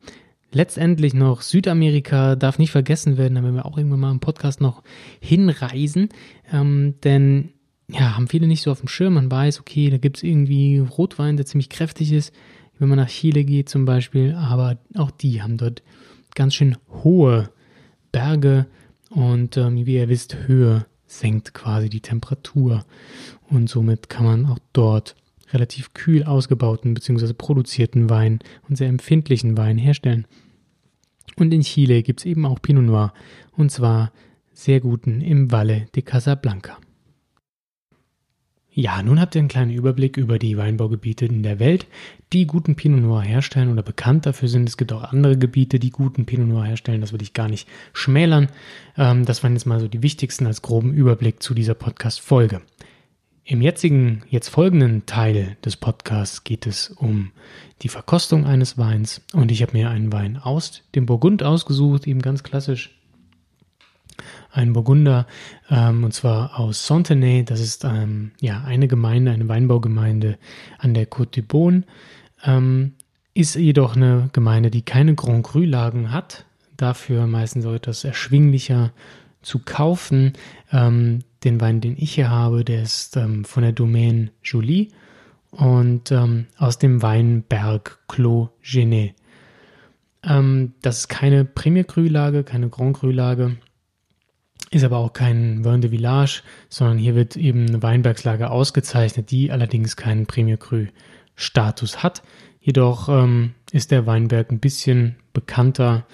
Letztendlich 0.52 1.14
noch 1.14 1.42
Südamerika 1.42 2.36
darf 2.36 2.58
nicht 2.58 2.72
vergessen 2.72 3.18
werden, 3.18 3.36
da 3.36 3.44
werden 3.44 3.56
wir 3.56 3.66
auch 3.66 3.78
irgendwann 3.78 4.00
mal 4.00 4.12
im 4.12 4.22
Podcast 4.22 4.62
noch 4.62 4.82
hinreisen, 5.20 6.10
ähm, 6.52 6.96
denn 7.04 7.50
ja, 7.90 8.16
haben 8.16 8.28
viele 8.28 8.48
nicht 8.48 8.62
so 8.62 8.72
auf 8.72 8.80
dem 8.80 8.90
Schirm. 8.90 9.14
Man 9.14 9.32
weiß, 9.32 9.60
okay, 9.60 9.90
da 9.90 9.98
gibt 9.98 10.18
es 10.18 10.24
irgendwie 10.24 10.80
Rotwein, 10.80 11.38
der 11.38 11.46
ziemlich 11.46 11.70
kräftig 11.70 12.12
ist, 12.12 12.34
wenn 12.80 12.90
man 12.90 12.98
nach 12.98 13.10
Chile 13.10 13.44
geht 13.44 13.70
zum 13.70 13.86
Beispiel, 13.86 14.34
aber 14.34 14.78
auch 14.96 15.12
die 15.12 15.42
haben 15.42 15.58
dort 15.58 15.82
ganz 16.36 16.54
schön 16.54 16.78
hohe 17.04 17.50
Berge 18.12 18.68
und 19.10 19.58
ähm, 19.58 19.86
wie 19.86 19.96
ihr 19.96 20.10
wisst, 20.10 20.36
Höhe 20.48 20.86
senkt 21.08 21.54
quasi 21.54 21.90
die 21.90 22.02
Temperatur 22.02 22.86
und 23.50 23.70
somit 23.70 24.10
kann 24.10 24.26
man 24.26 24.46
auch 24.46 24.60
dort 24.74 25.16
relativ 25.52 25.94
kühl 25.94 26.24
ausgebauten 26.24 26.94
bzw. 26.94 27.34
produzierten 27.34 28.10
Wein 28.10 28.40
und 28.68 28.76
sehr 28.76 28.90
empfindlichen 28.90 29.58
Wein 29.58 29.78
herstellen. 29.78 30.28
Und 31.38 31.54
in 31.54 31.62
Chile 31.62 32.04
gibt 32.04 32.20
es 32.20 32.26
eben 32.26 32.46
auch 32.46 32.62
Pinot 32.62 32.84
Noir 32.84 33.14
und 33.56 33.72
zwar 33.72 34.12
sehr 34.54 34.82
guten 34.82 35.22
im 35.22 35.52
Valle 35.52 35.88
de 35.96 36.04
Casablanca. 36.04 36.78
Ja, 38.80 39.02
nun 39.02 39.20
habt 39.20 39.34
ihr 39.34 39.40
einen 39.40 39.48
kleinen 39.48 39.72
Überblick 39.72 40.18
über 40.18 40.38
die 40.38 40.56
Weinbaugebiete 40.56 41.26
in 41.26 41.42
der 41.42 41.58
Welt, 41.58 41.88
die 42.32 42.46
guten 42.46 42.76
Pinot 42.76 43.02
Noir 43.02 43.24
herstellen 43.24 43.72
oder 43.72 43.82
bekannt 43.82 44.28
dafür 44.28 44.50
sind. 44.50 44.70
Es 44.70 44.78
gibt 44.78 44.94
auch 44.94 45.02
andere 45.02 45.36
Gebiete, 45.36 45.80
die 45.80 45.90
guten 45.90 46.28
Pinot 46.28 46.48
Noir 46.48 46.66
herstellen. 46.66 47.02
Das 47.02 47.12
will 47.12 47.24
ich 47.24 47.34
gar 47.34 47.50
nicht 47.50 47.68
schmälern. 47.92 48.50
Ähm, 48.96 49.26
das 49.26 49.42
waren 49.42 49.54
jetzt 49.54 49.66
mal 49.66 49.80
so 49.80 49.88
die 49.88 50.04
wichtigsten 50.04 50.46
als 50.46 50.62
groben 50.62 50.94
Überblick 50.94 51.42
zu 51.42 51.56
dieser 51.56 51.74
Podcast-Folge. 51.74 52.62
Im 53.46 53.64
jetzigen, 53.64 54.22
jetzt 54.30 54.50
folgenden 54.50 55.08
Teil 55.08 55.58
des 55.66 55.76
Podcasts 55.76 56.44
geht 56.44 56.68
es 56.68 56.92
um 56.92 57.32
die 57.82 57.90
Verkostung 57.90 58.46
eines 58.46 58.78
Weins 58.78 59.22
und 59.34 59.52
ich 59.52 59.64
habe 59.64 59.76
mir 59.76 59.90
einen 59.90 60.14
Wein 60.14 60.38
aus 60.38 60.84
dem 60.94 61.08
Burgund 61.08 61.42
ausgesucht, 61.42 62.06
eben 62.06 62.22
ganz 62.22 62.44
klassisch 62.44 62.97
ein 64.52 64.74
Burgunder, 64.74 65.28
ähm, 65.70 66.04
und 66.04 66.14
zwar 66.14 66.60
aus 66.60 66.86
Sontenay. 66.86 67.44
Das 67.44 67.60
ist 67.60 67.84
ähm, 67.84 68.32
ja 68.40 68.64
eine 68.64 68.88
Gemeinde, 68.88 69.32
eine 69.32 69.48
Weinbaugemeinde 69.48 70.38
an 70.78 70.94
der 70.94 71.10
Côte 71.10 71.42
du 71.42 71.44
Beaune. 71.44 71.84
Ähm, 72.44 72.94
ist 73.34 73.56
jedoch 73.56 73.96
eine 73.96 74.30
Gemeinde, 74.34 74.72
die 74.72 74.82
keine 74.82 75.14
Grand 75.14 75.46
Cru-Lagen 75.46 76.12
hat. 76.12 76.46
Dafür 76.76 77.28
meistens 77.28 77.64
so 77.64 77.74
etwas 77.74 78.04
erschwinglicher 78.04 78.92
zu 79.42 79.60
kaufen. 79.60 80.34
Ähm, 80.72 81.20
den 81.44 81.62
Wein, 81.62 81.82
den 81.82 81.96
ich 81.98 82.16
hier 82.16 82.30
habe, 82.32 82.66
der 82.66 82.82
ist 82.82 83.16
ähm, 83.16 83.46
von 83.46 83.64
der 83.64 83.74
Domaine 83.74 84.32
Jolie 84.44 84.90
und 85.52 86.12
ähm, 86.12 86.48
aus 86.58 86.80
dem 86.80 87.02
Weinberg 87.02 88.00
Clos 88.08 88.50
Genet. 88.64 89.16
das 90.22 90.98
ist 90.98 91.08
keine 91.08 91.46
Premier 91.46 91.84
Cru-Lage, 91.84 92.44
keine 92.44 92.70
Grand 92.70 92.98
Cru-Lage 92.98 93.58
ist 94.72 94.84
aber 94.84 94.98
auch 94.98 95.14
kein 95.14 95.64
Vin 95.64 95.82
de 95.82 95.92
Village, 95.92 96.42
sondern 96.70 96.98
hier 96.98 97.16
wird 97.16 97.38
eben 97.38 97.68
eine 97.68 97.82
Weinbergslage 97.82 98.50
ausgezeichnet, 98.50 99.32
die 99.32 99.52
allerdings 99.52 99.96
keinen 99.96 100.26
Premier 100.26 100.58
Cru 100.58 100.88
Status 101.36 102.04
hat. 102.04 102.24
Jedoch 102.60 103.08
ähm, 103.08 103.54
ist 103.72 103.92
der 103.92 104.06
Weinberg 104.06 104.52
ein 104.52 104.60
bisschen 104.60 105.16
bekannter 105.32 106.06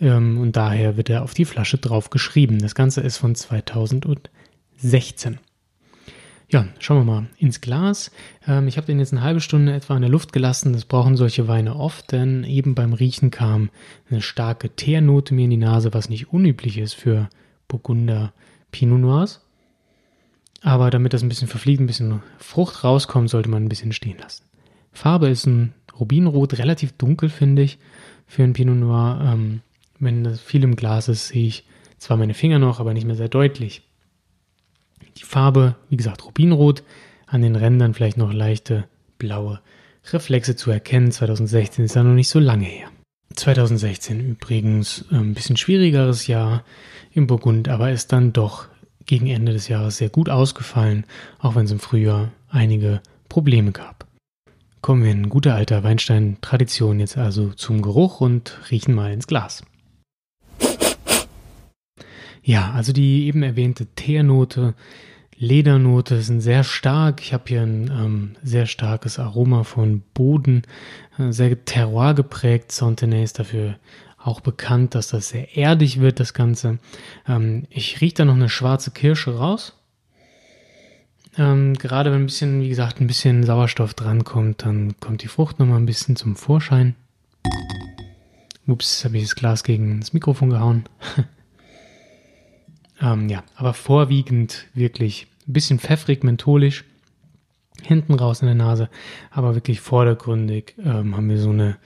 ähm, 0.00 0.38
und 0.38 0.56
daher 0.56 0.96
wird 0.96 1.10
er 1.10 1.22
auf 1.22 1.34
die 1.34 1.44
Flasche 1.44 1.78
drauf 1.78 2.10
geschrieben. 2.10 2.58
Das 2.58 2.74
Ganze 2.74 3.00
ist 3.00 3.18
von 3.18 3.34
2016. 3.34 5.38
Ja, 6.50 6.66
schauen 6.78 6.98
wir 6.98 7.04
mal 7.04 7.26
ins 7.38 7.60
Glas. 7.60 8.10
Ähm, 8.46 8.68
ich 8.68 8.76
habe 8.76 8.86
den 8.86 8.98
jetzt 8.98 9.12
eine 9.12 9.22
halbe 9.22 9.40
Stunde 9.40 9.72
etwa 9.72 9.96
in 9.96 10.02
der 10.02 10.10
Luft 10.10 10.32
gelassen. 10.32 10.72
Das 10.72 10.84
brauchen 10.84 11.16
solche 11.16 11.48
Weine 11.48 11.76
oft, 11.76 12.12
denn 12.12 12.44
eben 12.44 12.74
beim 12.74 12.92
Riechen 12.92 13.30
kam 13.30 13.70
eine 14.10 14.20
starke 14.20 14.70
Teernote 14.70 15.34
mir 15.34 15.44
in 15.44 15.50
die 15.50 15.56
Nase, 15.56 15.94
was 15.94 16.08
nicht 16.08 16.32
unüblich 16.32 16.78
ist 16.78 16.94
für 16.94 17.28
Burgunder 17.74 18.32
Pinot 18.70 19.00
Noirs. 19.00 19.40
Aber 20.62 20.90
damit 20.90 21.12
das 21.12 21.22
ein 21.22 21.28
bisschen 21.28 21.48
verfliegt, 21.48 21.80
ein 21.80 21.86
bisschen 21.86 22.22
Frucht 22.38 22.84
rauskommt, 22.84 23.28
sollte 23.28 23.50
man 23.50 23.64
ein 23.64 23.68
bisschen 23.68 23.92
stehen 23.92 24.18
lassen. 24.18 24.44
Farbe 24.92 25.28
ist 25.28 25.46
ein 25.46 25.74
Rubinrot, 25.98 26.58
relativ 26.58 26.92
dunkel, 26.92 27.28
finde 27.28 27.62
ich, 27.62 27.78
für 28.26 28.44
ein 28.44 28.52
Pinot 28.52 28.76
Noir. 28.76 29.20
Ähm, 29.22 29.60
wenn 29.98 30.24
das 30.24 30.40
viel 30.40 30.62
im 30.62 30.76
Glas 30.76 31.08
ist, 31.08 31.28
sehe 31.28 31.46
ich 31.46 31.64
zwar 31.98 32.16
meine 32.16 32.34
Finger 32.34 32.58
noch, 32.58 32.80
aber 32.80 32.94
nicht 32.94 33.06
mehr 33.06 33.16
sehr 33.16 33.28
deutlich. 33.28 33.82
Die 35.18 35.24
Farbe, 35.24 35.76
wie 35.90 35.96
gesagt, 35.96 36.24
Rubinrot, 36.24 36.82
an 37.26 37.42
den 37.42 37.56
Rändern 37.56 37.94
vielleicht 37.94 38.16
noch 38.16 38.32
leichte 38.32 38.84
blaue 39.18 39.60
Reflexe 40.12 40.56
zu 40.56 40.70
erkennen. 40.70 41.10
2016 41.10 41.84
ist 41.84 41.96
ja 41.96 42.02
noch 42.02 42.14
nicht 42.14 42.28
so 42.28 42.38
lange 42.38 42.66
her. 42.66 42.88
2016 43.34 44.20
übrigens 44.20 45.04
äh, 45.10 45.16
ein 45.16 45.34
bisschen 45.34 45.56
schwierigeres 45.56 46.26
Jahr 46.26 46.64
im 47.12 47.26
Burgund, 47.26 47.68
aber 47.68 47.90
ist 47.90 48.12
dann 48.12 48.32
doch 48.32 48.66
gegen 49.06 49.26
Ende 49.26 49.52
des 49.52 49.68
Jahres 49.68 49.98
sehr 49.98 50.08
gut 50.08 50.28
ausgefallen, 50.28 51.04
auch 51.38 51.54
wenn 51.54 51.66
es 51.66 51.72
im 51.72 51.78
Frühjahr 51.78 52.32
einige 52.48 53.02
Probleme 53.28 53.72
gab. 53.72 54.06
Kommen 54.80 55.02
wir 55.02 55.12
in 55.12 55.28
guter 55.28 55.54
alter 55.54 55.82
Weinstein-Tradition 55.82 57.00
jetzt 57.00 57.16
also 57.16 57.50
zum 57.50 57.82
Geruch 57.82 58.20
und 58.20 58.58
riechen 58.70 58.94
mal 58.94 59.12
ins 59.12 59.26
Glas. 59.26 59.64
Ja, 62.42 62.72
also 62.72 62.92
die 62.92 63.26
eben 63.26 63.42
erwähnte 63.42 63.86
Teernote, 63.86 64.74
Ledernote 65.36 66.22
sind 66.22 66.40
sehr 66.40 66.64
stark. 66.64 67.20
Ich 67.20 67.32
habe 67.32 67.44
hier 67.46 67.62
ein 67.62 67.90
ähm, 67.90 68.36
sehr 68.42 68.66
starkes 68.66 69.18
Aroma 69.18 69.64
von 69.64 70.02
Boden, 70.14 70.62
äh, 71.18 71.32
sehr 71.32 71.64
terroir 71.64 72.14
geprägt. 72.14 72.72
Sontenay 72.72 73.24
ist 73.24 73.38
dafür 73.38 73.76
auch 74.18 74.40
bekannt, 74.40 74.94
dass 74.94 75.08
das 75.08 75.28
sehr 75.28 75.56
erdig 75.56 76.00
wird, 76.00 76.20
das 76.20 76.34
Ganze. 76.34 76.78
Ähm, 77.28 77.66
ich 77.70 78.00
rieche 78.00 78.14
da 78.16 78.24
noch 78.24 78.34
eine 78.34 78.48
schwarze 78.48 78.90
Kirsche 78.90 79.36
raus. 79.36 79.74
Ähm, 81.36 81.74
gerade 81.74 82.12
wenn 82.12 82.22
ein 82.22 82.26
bisschen, 82.26 82.62
wie 82.62 82.68
gesagt, 82.68 83.00
ein 83.00 83.06
bisschen 83.06 83.42
Sauerstoff 83.42 83.94
drankommt, 83.94 84.64
dann 84.64 84.94
kommt 85.00 85.22
die 85.22 85.28
Frucht 85.28 85.58
nochmal 85.58 85.78
ein 85.78 85.86
bisschen 85.86 86.16
zum 86.16 86.36
Vorschein. 86.36 86.94
Ups, 88.66 89.04
habe 89.04 89.18
ich 89.18 89.24
das 89.24 89.34
Glas 89.34 89.64
gegen 89.64 90.00
das 90.00 90.12
Mikrofon 90.12 90.50
gehauen. 90.50 90.84
ähm, 93.04 93.28
ja, 93.28 93.44
aber 93.56 93.74
vorwiegend 93.74 94.66
wirklich 94.74 95.26
ein 95.46 95.52
bisschen 95.52 95.78
pfeffrig, 95.78 96.24
mentholisch. 96.24 96.84
Hinten 97.82 98.14
raus 98.14 98.40
in 98.40 98.46
der 98.46 98.54
Nase, 98.54 98.88
aber 99.30 99.54
wirklich 99.54 99.80
vordergründig 99.80 100.74
ähm, 100.78 101.16
haben 101.16 101.28
wir 101.28 101.38
so 101.38 101.50
eine 101.50 101.76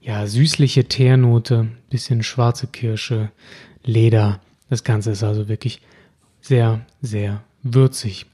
ja, 0.00 0.26
süßliche 0.26 0.84
Teernote, 0.84 1.68
bisschen 1.90 2.22
schwarze 2.22 2.66
Kirsche, 2.68 3.30
Leder. 3.82 4.40
Das 4.68 4.84
Ganze 4.84 5.10
ist 5.10 5.24
also 5.24 5.48
wirklich 5.48 5.80
sehr, 6.40 6.86
sehr 7.00 7.42
würzig. 7.62 8.26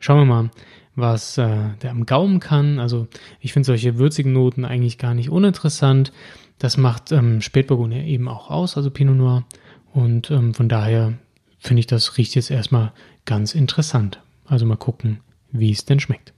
Schauen 0.00 0.18
wir 0.18 0.24
mal, 0.24 0.50
was 0.96 1.38
äh, 1.38 1.68
der 1.82 1.90
am 1.90 2.06
Gaumen 2.06 2.40
kann. 2.40 2.78
Also 2.78 3.06
ich 3.38 3.52
finde 3.52 3.66
solche 3.66 3.98
würzigen 3.98 4.32
Noten 4.32 4.64
eigentlich 4.64 4.98
gar 4.98 5.14
nicht 5.14 5.30
uninteressant. 5.30 6.12
Das 6.58 6.76
macht 6.76 7.12
ähm, 7.12 7.40
Spätburgunder 7.40 7.98
eben 7.98 8.28
auch 8.28 8.50
aus, 8.50 8.76
also 8.76 8.90
Pinot 8.90 9.16
Noir. 9.16 9.44
Und 9.92 10.30
ähm, 10.30 10.54
von 10.54 10.68
daher 10.68 11.14
finde 11.62 11.80
ich, 11.80 11.86
das 11.86 12.18
riecht 12.18 12.34
jetzt 12.34 12.50
erstmal 12.50 12.92
ganz 13.24 13.54
interessant. 13.54 14.20
Also 14.46 14.66
mal 14.66 14.76
gucken, 14.76 15.20
wie 15.52 15.70
es 15.70 15.84
denn 15.84 16.00
schmeckt. 16.00 16.32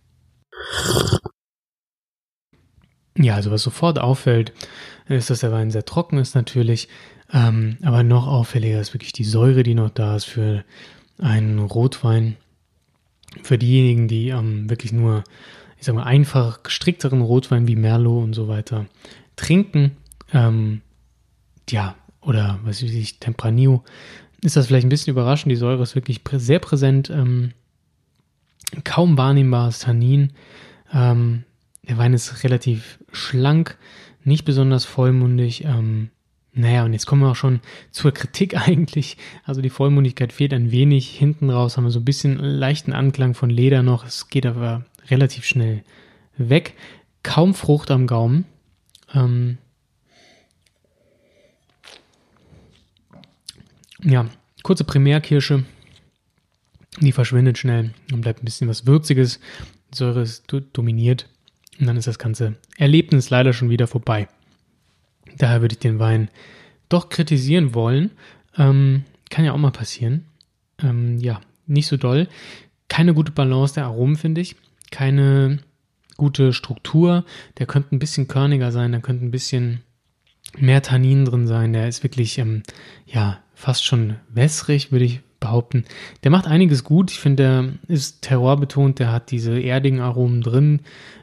Ja, 3.16 3.36
also 3.36 3.50
was 3.50 3.62
sofort 3.62 3.98
auffällt, 3.98 4.52
ist, 5.08 5.30
dass 5.30 5.40
der 5.40 5.52
Wein 5.52 5.70
sehr 5.70 5.84
trocken 5.84 6.18
ist 6.18 6.34
natürlich. 6.34 6.88
Ähm, 7.32 7.78
aber 7.82 8.02
noch 8.02 8.26
auffälliger 8.26 8.80
ist 8.80 8.92
wirklich 8.92 9.12
die 9.12 9.24
Säure, 9.24 9.62
die 9.62 9.74
noch 9.74 9.90
da 9.90 10.16
ist 10.16 10.24
für 10.24 10.64
einen 11.18 11.58
Rotwein. 11.58 12.36
Für 13.42 13.58
diejenigen, 13.58 14.08
die 14.08 14.28
ähm, 14.28 14.68
wirklich 14.68 14.92
nur, 14.92 15.24
ich 15.78 15.86
sag 15.86 15.94
mal, 15.94 16.04
einfach 16.04 16.62
gestrickteren 16.62 17.22
Rotwein 17.22 17.66
wie 17.66 17.76
Merlot 17.76 18.24
und 18.24 18.34
so 18.34 18.46
weiter 18.46 18.86
trinken, 19.36 19.96
ähm, 20.32 20.82
ja, 21.68 21.96
oder 22.20 22.58
was 22.62 22.82
weiß 22.82 22.90
ich, 22.90 23.18
Tempranillo, 23.18 23.84
ist 24.44 24.56
das 24.56 24.66
vielleicht 24.66 24.86
ein 24.86 24.90
bisschen 24.90 25.12
überraschend. 25.12 25.50
Die 25.50 25.56
Säure 25.56 25.82
ist 25.82 25.94
wirklich 25.94 26.22
prä 26.22 26.38
sehr 26.38 26.58
präsent, 26.58 27.10
ähm, 27.10 27.52
kaum 28.84 29.16
wahrnehmbares 29.16 29.78
Tannin. 29.80 30.32
Ähm, 30.92 31.44
der 31.88 31.98
Wein 31.98 32.12
ist 32.12 32.44
relativ 32.44 32.98
schlank, 33.12 33.78
nicht 34.22 34.44
besonders 34.44 34.84
vollmundig. 34.84 35.64
Ähm, 35.64 36.10
naja, 36.52 36.84
und 36.84 36.92
jetzt 36.92 37.06
kommen 37.06 37.22
wir 37.22 37.30
auch 37.30 37.36
schon 37.36 37.60
zur 37.90 38.12
Kritik 38.12 38.56
eigentlich. 38.68 39.16
Also 39.44 39.62
die 39.62 39.70
Vollmundigkeit 39.70 40.32
fehlt 40.32 40.52
ein 40.52 40.70
wenig. 40.70 41.10
Hinten 41.10 41.50
raus 41.50 41.76
haben 41.76 41.84
wir 41.84 41.90
so 41.90 42.00
ein 42.00 42.04
bisschen 42.04 42.38
leichten 42.38 42.92
Anklang 42.92 43.34
von 43.34 43.48
Leder 43.48 43.82
noch. 43.82 44.04
Es 44.04 44.28
geht 44.28 44.46
aber 44.46 44.84
relativ 45.08 45.44
schnell 45.46 45.82
weg. 46.36 46.74
Kaum 47.22 47.54
Frucht 47.54 47.90
am 47.90 48.06
Gaumen. 48.06 48.44
Ähm 49.14 49.58
ja, 54.04 54.26
kurze 54.62 54.84
Primärkirsche. 54.84 55.64
Die 57.00 57.12
verschwindet 57.12 57.58
schnell 57.58 57.92
und 58.12 58.20
bleibt 58.20 58.42
ein 58.42 58.44
bisschen 58.44 58.68
was 58.68 58.86
Würziges. 58.86 59.40
Die 59.92 59.98
Säure 59.98 60.22
ist 60.22 60.44
dominiert. 60.72 61.28
Und 61.80 61.86
dann 61.86 61.96
ist 61.96 62.06
das 62.06 62.20
ganze 62.20 62.54
Erlebnis 62.76 63.30
leider 63.30 63.52
schon 63.52 63.70
wieder 63.70 63.88
vorbei. 63.88 64.28
Daher 65.38 65.60
würde 65.60 65.74
ich 65.74 65.80
den 65.80 65.98
Wein 65.98 66.28
doch 66.88 67.08
kritisieren 67.08 67.74
wollen. 67.74 68.12
Ähm, 68.56 69.04
kann 69.30 69.44
ja 69.44 69.52
auch 69.52 69.58
mal 69.58 69.72
passieren. 69.72 70.26
Ähm, 70.78 71.18
ja, 71.18 71.40
nicht 71.66 71.88
so 71.88 71.96
doll. 71.96 72.28
Keine 72.88 73.14
gute 73.14 73.32
Balance 73.32 73.74
der 73.74 73.86
Aromen, 73.86 74.16
finde 74.16 74.40
ich. 74.40 74.54
Keine 74.92 75.58
gute 76.16 76.52
Struktur. 76.52 77.24
Der 77.58 77.66
könnte 77.66 77.96
ein 77.96 77.98
bisschen 77.98 78.28
körniger 78.28 78.70
sein, 78.70 78.92
da 78.92 79.00
könnte 79.00 79.24
ein 79.24 79.32
bisschen 79.32 79.80
mehr 80.56 80.82
Tannin 80.82 81.24
drin 81.24 81.48
sein. 81.48 81.72
Der 81.72 81.88
ist 81.88 82.04
wirklich, 82.04 82.38
ähm, 82.38 82.62
ja, 83.06 83.42
fast 83.54 83.84
schon 83.84 84.16
wässrig, 84.28 84.92
würde 84.92 85.04
ich 85.04 85.20
behaupten. 85.44 85.84
Der 86.22 86.30
macht 86.30 86.46
einiges 86.46 86.84
gut. 86.84 87.10
Ich 87.10 87.20
finde, 87.20 87.42
der 87.42 87.94
ist 87.94 88.22
terrorbetont, 88.22 88.98
der 88.98 89.12
hat 89.12 89.30
diese 89.30 89.60
erdigen 89.60 90.00
Aromen 90.00 90.40
drin, 90.40 90.80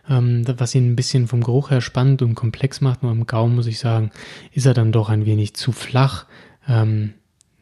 ähm, 0.07 0.43
was 0.57 0.75
ihn 0.75 0.91
ein 0.91 0.95
bisschen 0.95 1.27
vom 1.27 1.41
Geruch 1.43 1.71
her 1.71 1.81
spannend 1.81 2.21
und 2.21 2.35
komplex 2.35 2.81
macht. 2.81 3.01
Nur 3.01 3.11
im 3.11 3.25
Gaumen, 3.25 3.55
muss 3.55 3.67
ich 3.67 3.79
sagen, 3.79 4.11
ist 4.53 4.67
er 4.67 4.75
dann 4.75 4.91
doch 4.91 5.09
ein 5.09 5.25
wenig 5.25 5.55
zu 5.55 5.71
flach. 5.71 6.27
Ähm, 6.67 7.13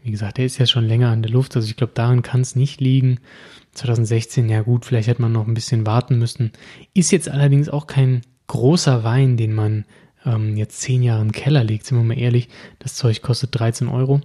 wie 0.04 0.12
gesagt, 0.12 0.38
der 0.38 0.46
ist 0.46 0.58
ja 0.58 0.66
schon 0.66 0.86
länger 0.86 1.10
an 1.10 1.22
der 1.22 1.32
Luft, 1.32 1.56
also 1.56 1.68
ich 1.68 1.78
glaube, 1.78 1.94
daran 1.94 2.22
kann 2.22 2.42
es 2.42 2.56
nicht 2.56 2.82
liegen. 2.82 3.20
2016, 3.74 4.50
ja 4.50 4.62
gut, 4.62 4.86
vielleicht 4.86 5.08
hätte 5.08 5.22
man 5.22 5.32
noch 5.32 5.48
ein 5.48 5.54
bisschen 5.54 5.86
warten 5.86 6.18
müssen. 6.18 6.52
Ist 6.94 7.12
jetzt 7.12 7.30
allerdings 7.30 7.70
auch 7.70 7.88
kein 7.88 8.22
großer 8.48 9.04
Wein, 9.04 9.38
den 9.38 9.54
man 9.54 9.86
ähm, 10.26 10.58
jetzt 10.58 10.82
zehn 10.82 11.04
Jahre 11.04 11.22
im 11.22 11.32
Keller 11.32 11.64
legt, 11.64 11.86
sind 11.86 11.98
wir 11.98 12.04
mal 12.04 12.20
ehrlich. 12.20 12.50
Das 12.80 12.96
Zeug 12.96 13.22
kostet 13.22 13.58
13 13.58 13.88
Euro. 13.88 14.22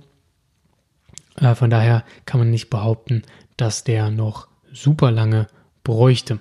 Äh, 1.36 1.54
von 1.54 1.70
daher 1.70 2.04
kann 2.26 2.40
man 2.40 2.50
nicht 2.50 2.70
behaupten, 2.70 3.22
dass 3.56 3.84
der 3.84 4.10
noch 4.10 4.48
super 4.72 5.10
lange 5.10 5.46
bräuchte. 5.82 6.40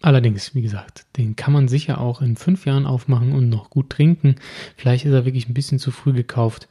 Allerdings, 0.00 0.54
wie 0.54 0.62
gesagt, 0.62 1.06
den 1.16 1.36
kann 1.36 1.52
man 1.52 1.68
sicher 1.68 2.00
auch 2.00 2.20
in 2.20 2.36
fünf 2.36 2.66
Jahren 2.66 2.86
aufmachen 2.86 3.32
und 3.32 3.48
noch 3.48 3.70
gut 3.70 3.90
trinken. 3.90 4.34
Vielleicht 4.76 5.04
ist 5.04 5.12
er 5.12 5.24
wirklich 5.24 5.48
ein 5.48 5.54
bisschen 5.54 5.78
zu 5.78 5.92
früh 5.92 6.12
gekauft 6.12 6.68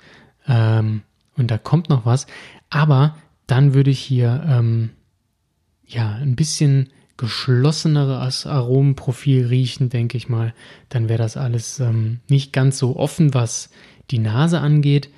ähm, 0.48 1.04
und 1.38 1.50
da 1.50 1.58
kommt 1.58 1.90
noch 1.90 2.06
was. 2.06 2.28
Aber 2.70 3.16
dann 3.48 3.74
würde 3.74 3.90
ich 3.90 4.00
hier 4.00 4.44
ähm, 4.48 4.90
ja 5.86 6.16
ein 6.16 6.36
bisschen 6.36 6.90
geschlosseneres 7.16 8.46
Aromenprofil 8.46 9.46
riechen, 9.46 9.90
denke 9.90 10.18
ich 10.18 10.28
mal. 10.28 10.54
Dann 10.90 11.08
wäre 11.08 11.22
das 11.22 11.38
alles 11.38 11.80
ähm, 11.80 12.20
nicht 12.30 12.52
ganz 12.52 12.78
so 12.78 12.98
offen, 12.98 13.34
was 13.34 13.70
die 14.10 14.20
Nase 14.20 14.60
angeht. 14.60 15.10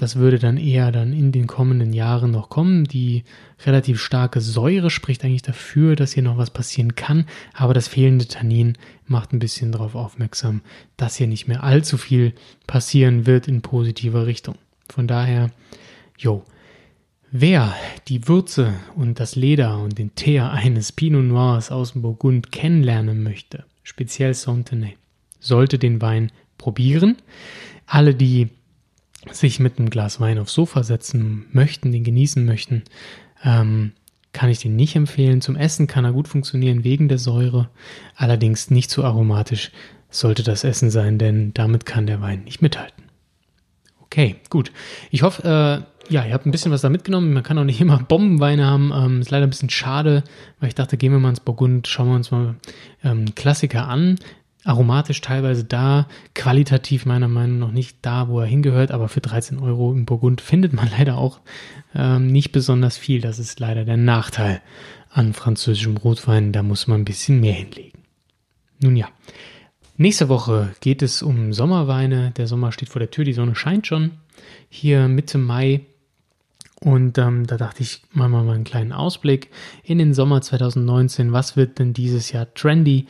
Das 0.00 0.16
würde 0.16 0.38
dann 0.38 0.56
eher 0.56 0.92
dann 0.92 1.12
in 1.12 1.30
den 1.30 1.46
kommenden 1.46 1.92
Jahren 1.92 2.30
noch 2.30 2.48
kommen. 2.48 2.84
Die 2.84 3.24
relativ 3.66 4.00
starke 4.00 4.40
Säure 4.40 4.88
spricht 4.88 5.22
eigentlich 5.22 5.42
dafür, 5.42 5.94
dass 5.94 6.14
hier 6.14 6.22
noch 6.22 6.38
was 6.38 6.48
passieren 6.48 6.94
kann, 6.94 7.26
aber 7.52 7.74
das 7.74 7.86
fehlende 7.86 8.26
Tannin 8.26 8.78
macht 9.04 9.34
ein 9.34 9.40
bisschen 9.40 9.72
darauf 9.72 9.94
aufmerksam, 9.94 10.62
dass 10.96 11.16
hier 11.16 11.26
nicht 11.26 11.48
mehr 11.48 11.62
allzu 11.62 11.98
viel 11.98 12.32
passieren 12.66 13.26
wird 13.26 13.46
in 13.46 13.60
positiver 13.60 14.24
Richtung. 14.24 14.54
Von 14.88 15.06
daher, 15.06 15.50
jo, 16.16 16.44
wer 17.30 17.74
die 18.08 18.26
Würze 18.26 18.72
und 18.96 19.20
das 19.20 19.36
Leder 19.36 19.82
und 19.82 19.98
den 19.98 20.14
Teer 20.14 20.50
eines 20.50 20.92
Pinot 20.92 21.24
Noirs 21.24 21.70
aus 21.70 21.92
dem 21.92 22.00
Burgund 22.00 22.52
kennenlernen 22.52 23.22
möchte, 23.22 23.64
speziell 23.82 24.32
Sontenay, 24.32 24.96
sollte 25.40 25.78
den 25.78 26.00
Wein 26.00 26.32
probieren. 26.56 27.18
Alle, 27.84 28.14
die 28.14 28.48
sich 29.30 29.60
mit 29.60 29.78
einem 29.78 29.90
Glas 29.90 30.20
Wein 30.20 30.38
aufs 30.38 30.54
Sofa 30.54 30.82
setzen 30.82 31.46
möchten, 31.52 31.92
den 31.92 32.04
genießen 32.04 32.44
möchten, 32.44 32.82
ähm, 33.44 33.92
kann 34.32 34.48
ich 34.48 34.60
den 34.60 34.76
nicht 34.76 34.96
empfehlen. 34.96 35.40
Zum 35.40 35.56
Essen 35.56 35.86
kann 35.86 36.04
er 36.04 36.12
gut 36.12 36.28
funktionieren 36.28 36.84
wegen 36.84 37.08
der 37.08 37.18
Säure, 37.18 37.68
allerdings 38.16 38.70
nicht 38.70 38.90
zu 38.90 39.04
aromatisch 39.04 39.72
sollte 40.10 40.42
das 40.42 40.64
Essen 40.64 40.90
sein, 40.90 41.18
denn 41.18 41.54
damit 41.54 41.86
kann 41.86 42.06
der 42.06 42.20
Wein 42.20 42.44
nicht 42.44 42.62
mithalten. 42.62 43.04
Okay, 44.00 44.36
gut. 44.48 44.72
Ich 45.10 45.22
hoffe, 45.22 45.42
äh, 45.44 46.12
ja, 46.12 46.24
ihr 46.24 46.34
habt 46.34 46.44
ein 46.44 46.50
bisschen 46.50 46.72
was 46.72 46.80
da 46.80 46.88
mitgenommen. 46.88 47.32
Man 47.32 47.44
kann 47.44 47.58
auch 47.58 47.64
nicht 47.64 47.80
immer 47.80 47.98
Bombenweine 47.98 48.66
haben. 48.66 48.92
Ähm, 48.92 49.20
ist 49.20 49.30
leider 49.30 49.46
ein 49.46 49.50
bisschen 49.50 49.70
schade, 49.70 50.24
weil 50.58 50.68
ich 50.68 50.74
dachte, 50.74 50.96
gehen 50.96 51.12
wir 51.12 51.20
mal 51.20 51.30
ins 51.30 51.40
Burgund, 51.40 51.86
schauen 51.86 52.08
wir 52.08 52.16
uns 52.16 52.32
mal 52.32 52.56
ähm, 53.04 53.32
Klassiker 53.36 53.86
an 53.86 54.18
aromatisch 54.64 55.20
teilweise 55.20 55.64
da, 55.64 56.06
qualitativ 56.34 57.06
meiner 57.06 57.28
Meinung 57.28 57.58
nach 57.58 57.72
nicht 57.72 57.98
da, 58.02 58.28
wo 58.28 58.40
er 58.40 58.46
hingehört, 58.46 58.90
aber 58.90 59.08
für 59.08 59.20
13 59.20 59.58
Euro 59.58 59.92
im 59.92 60.04
Burgund 60.04 60.40
findet 60.40 60.72
man 60.72 60.90
leider 60.98 61.18
auch 61.18 61.40
ähm, 61.94 62.26
nicht 62.26 62.52
besonders 62.52 62.98
viel. 62.98 63.20
Das 63.20 63.38
ist 63.38 63.60
leider 63.60 63.84
der 63.84 63.96
Nachteil 63.96 64.60
an 65.10 65.32
französischem 65.32 65.96
Rotwein, 65.96 66.52
da 66.52 66.62
muss 66.62 66.86
man 66.86 67.00
ein 67.00 67.04
bisschen 67.04 67.40
mehr 67.40 67.54
hinlegen. 67.54 67.98
Nun 68.80 68.96
ja, 68.96 69.08
nächste 69.96 70.28
Woche 70.28 70.74
geht 70.80 71.02
es 71.02 71.22
um 71.22 71.52
Sommerweine. 71.52 72.30
Der 72.36 72.46
Sommer 72.46 72.72
steht 72.72 72.88
vor 72.88 73.00
der 73.00 73.10
Tür, 73.10 73.24
die 73.24 73.32
Sonne 73.32 73.54
scheint 73.54 73.86
schon. 73.86 74.12
Hier 74.68 75.08
Mitte 75.08 75.36
Mai 75.36 75.82
und 76.80 77.18
ähm, 77.18 77.46
da 77.46 77.58
dachte 77.58 77.82
ich, 77.82 78.02
machen 78.12 78.32
wir 78.32 78.42
mal 78.42 78.54
einen 78.54 78.64
kleinen 78.64 78.92
Ausblick 78.92 79.50
in 79.84 79.98
den 79.98 80.14
Sommer 80.14 80.40
2019. 80.40 81.30
Was 81.30 81.56
wird 81.56 81.78
denn 81.78 81.92
dieses 81.92 82.32
Jahr 82.32 82.52
trendy? 82.54 83.06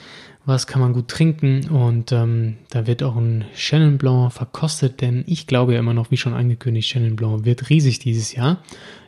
Was 0.47 0.67
kann 0.67 0.81
man 0.81 0.93
gut 0.93 1.09
trinken? 1.09 1.69
Und 1.69 2.13
ähm, 2.13 2.57
da 2.71 2.87
wird 2.87 3.03
auch 3.03 3.17
ein 3.17 3.45
Chenin 3.55 3.99
Blanc 3.99 4.33
verkostet, 4.33 5.01
denn 5.01 5.25
ich 5.27 5.47
glaube 5.47 5.75
ja 5.75 5.79
immer 5.79 5.95
noch, 5.95 6.11
wie 6.11 6.17
schon 6.17 6.35
angekündigt, 6.35 6.91
Chenin 6.91 7.17
Blanc 7.17 7.45
wird 7.45 7.69
riesig 7.69 7.99
dieses 7.99 8.33
Jahr. 8.33 8.59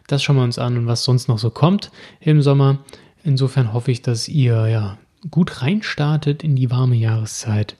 Das 0.06 0.22
schauen 0.22 0.36
wir 0.36 0.44
uns 0.44 0.58
an 0.58 0.76
und 0.76 0.86
was 0.86 1.04
sonst 1.04 1.28
noch 1.28 1.38
so 1.38 1.50
kommt 1.50 1.90
im 2.20 2.42
Sommer. 2.42 2.78
Insofern 3.24 3.72
hoffe 3.72 3.90
ich, 3.92 4.02
dass 4.02 4.28
ihr 4.28 4.68
ja 4.68 4.98
gut 5.30 5.62
reinstartet 5.62 6.42
in 6.42 6.56
die 6.56 6.70
warme 6.70 6.96
Jahreszeit. 6.96 7.76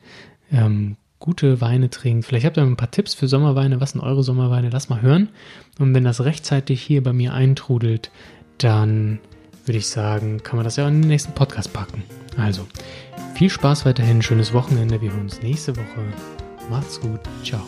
Ähm, 0.50 0.96
gute 1.18 1.60
Weine 1.60 1.90
trinkt. 1.90 2.24
Vielleicht 2.24 2.46
habt 2.46 2.56
ihr 2.56 2.62
ein 2.62 2.76
paar 2.76 2.90
Tipps 2.90 3.14
für 3.14 3.28
Sommerweine. 3.28 3.80
Was 3.80 3.92
sind 3.92 4.00
eure 4.00 4.22
Sommerweine? 4.22 4.70
Lass 4.70 4.88
mal 4.88 5.02
hören. 5.02 5.28
Und 5.78 5.94
wenn 5.94 6.04
das 6.04 6.24
rechtzeitig 6.24 6.82
hier 6.82 7.02
bei 7.02 7.12
mir 7.12 7.32
eintrudelt, 7.32 8.10
dann 8.58 9.18
würde 9.64 9.78
ich 9.78 9.88
sagen, 9.88 10.42
kann 10.42 10.56
man 10.56 10.64
das 10.64 10.76
ja 10.76 10.88
in 10.88 11.00
den 11.00 11.08
nächsten 11.08 11.32
Podcast 11.32 11.72
packen. 11.72 12.02
Also, 12.36 12.66
viel 13.34 13.50
Spaß 13.50 13.84
weiterhin, 13.86 14.22
schönes 14.22 14.52
Wochenende. 14.52 15.00
Wir 15.00 15.10
hören 15.12 15.22
uns 15.22 15.42
nächste 15.42 15.76
Woche. 15.76 16.04
Macht's 16.70 17.00
gut. 17.00 17.20
Ciao. 17.44 17.62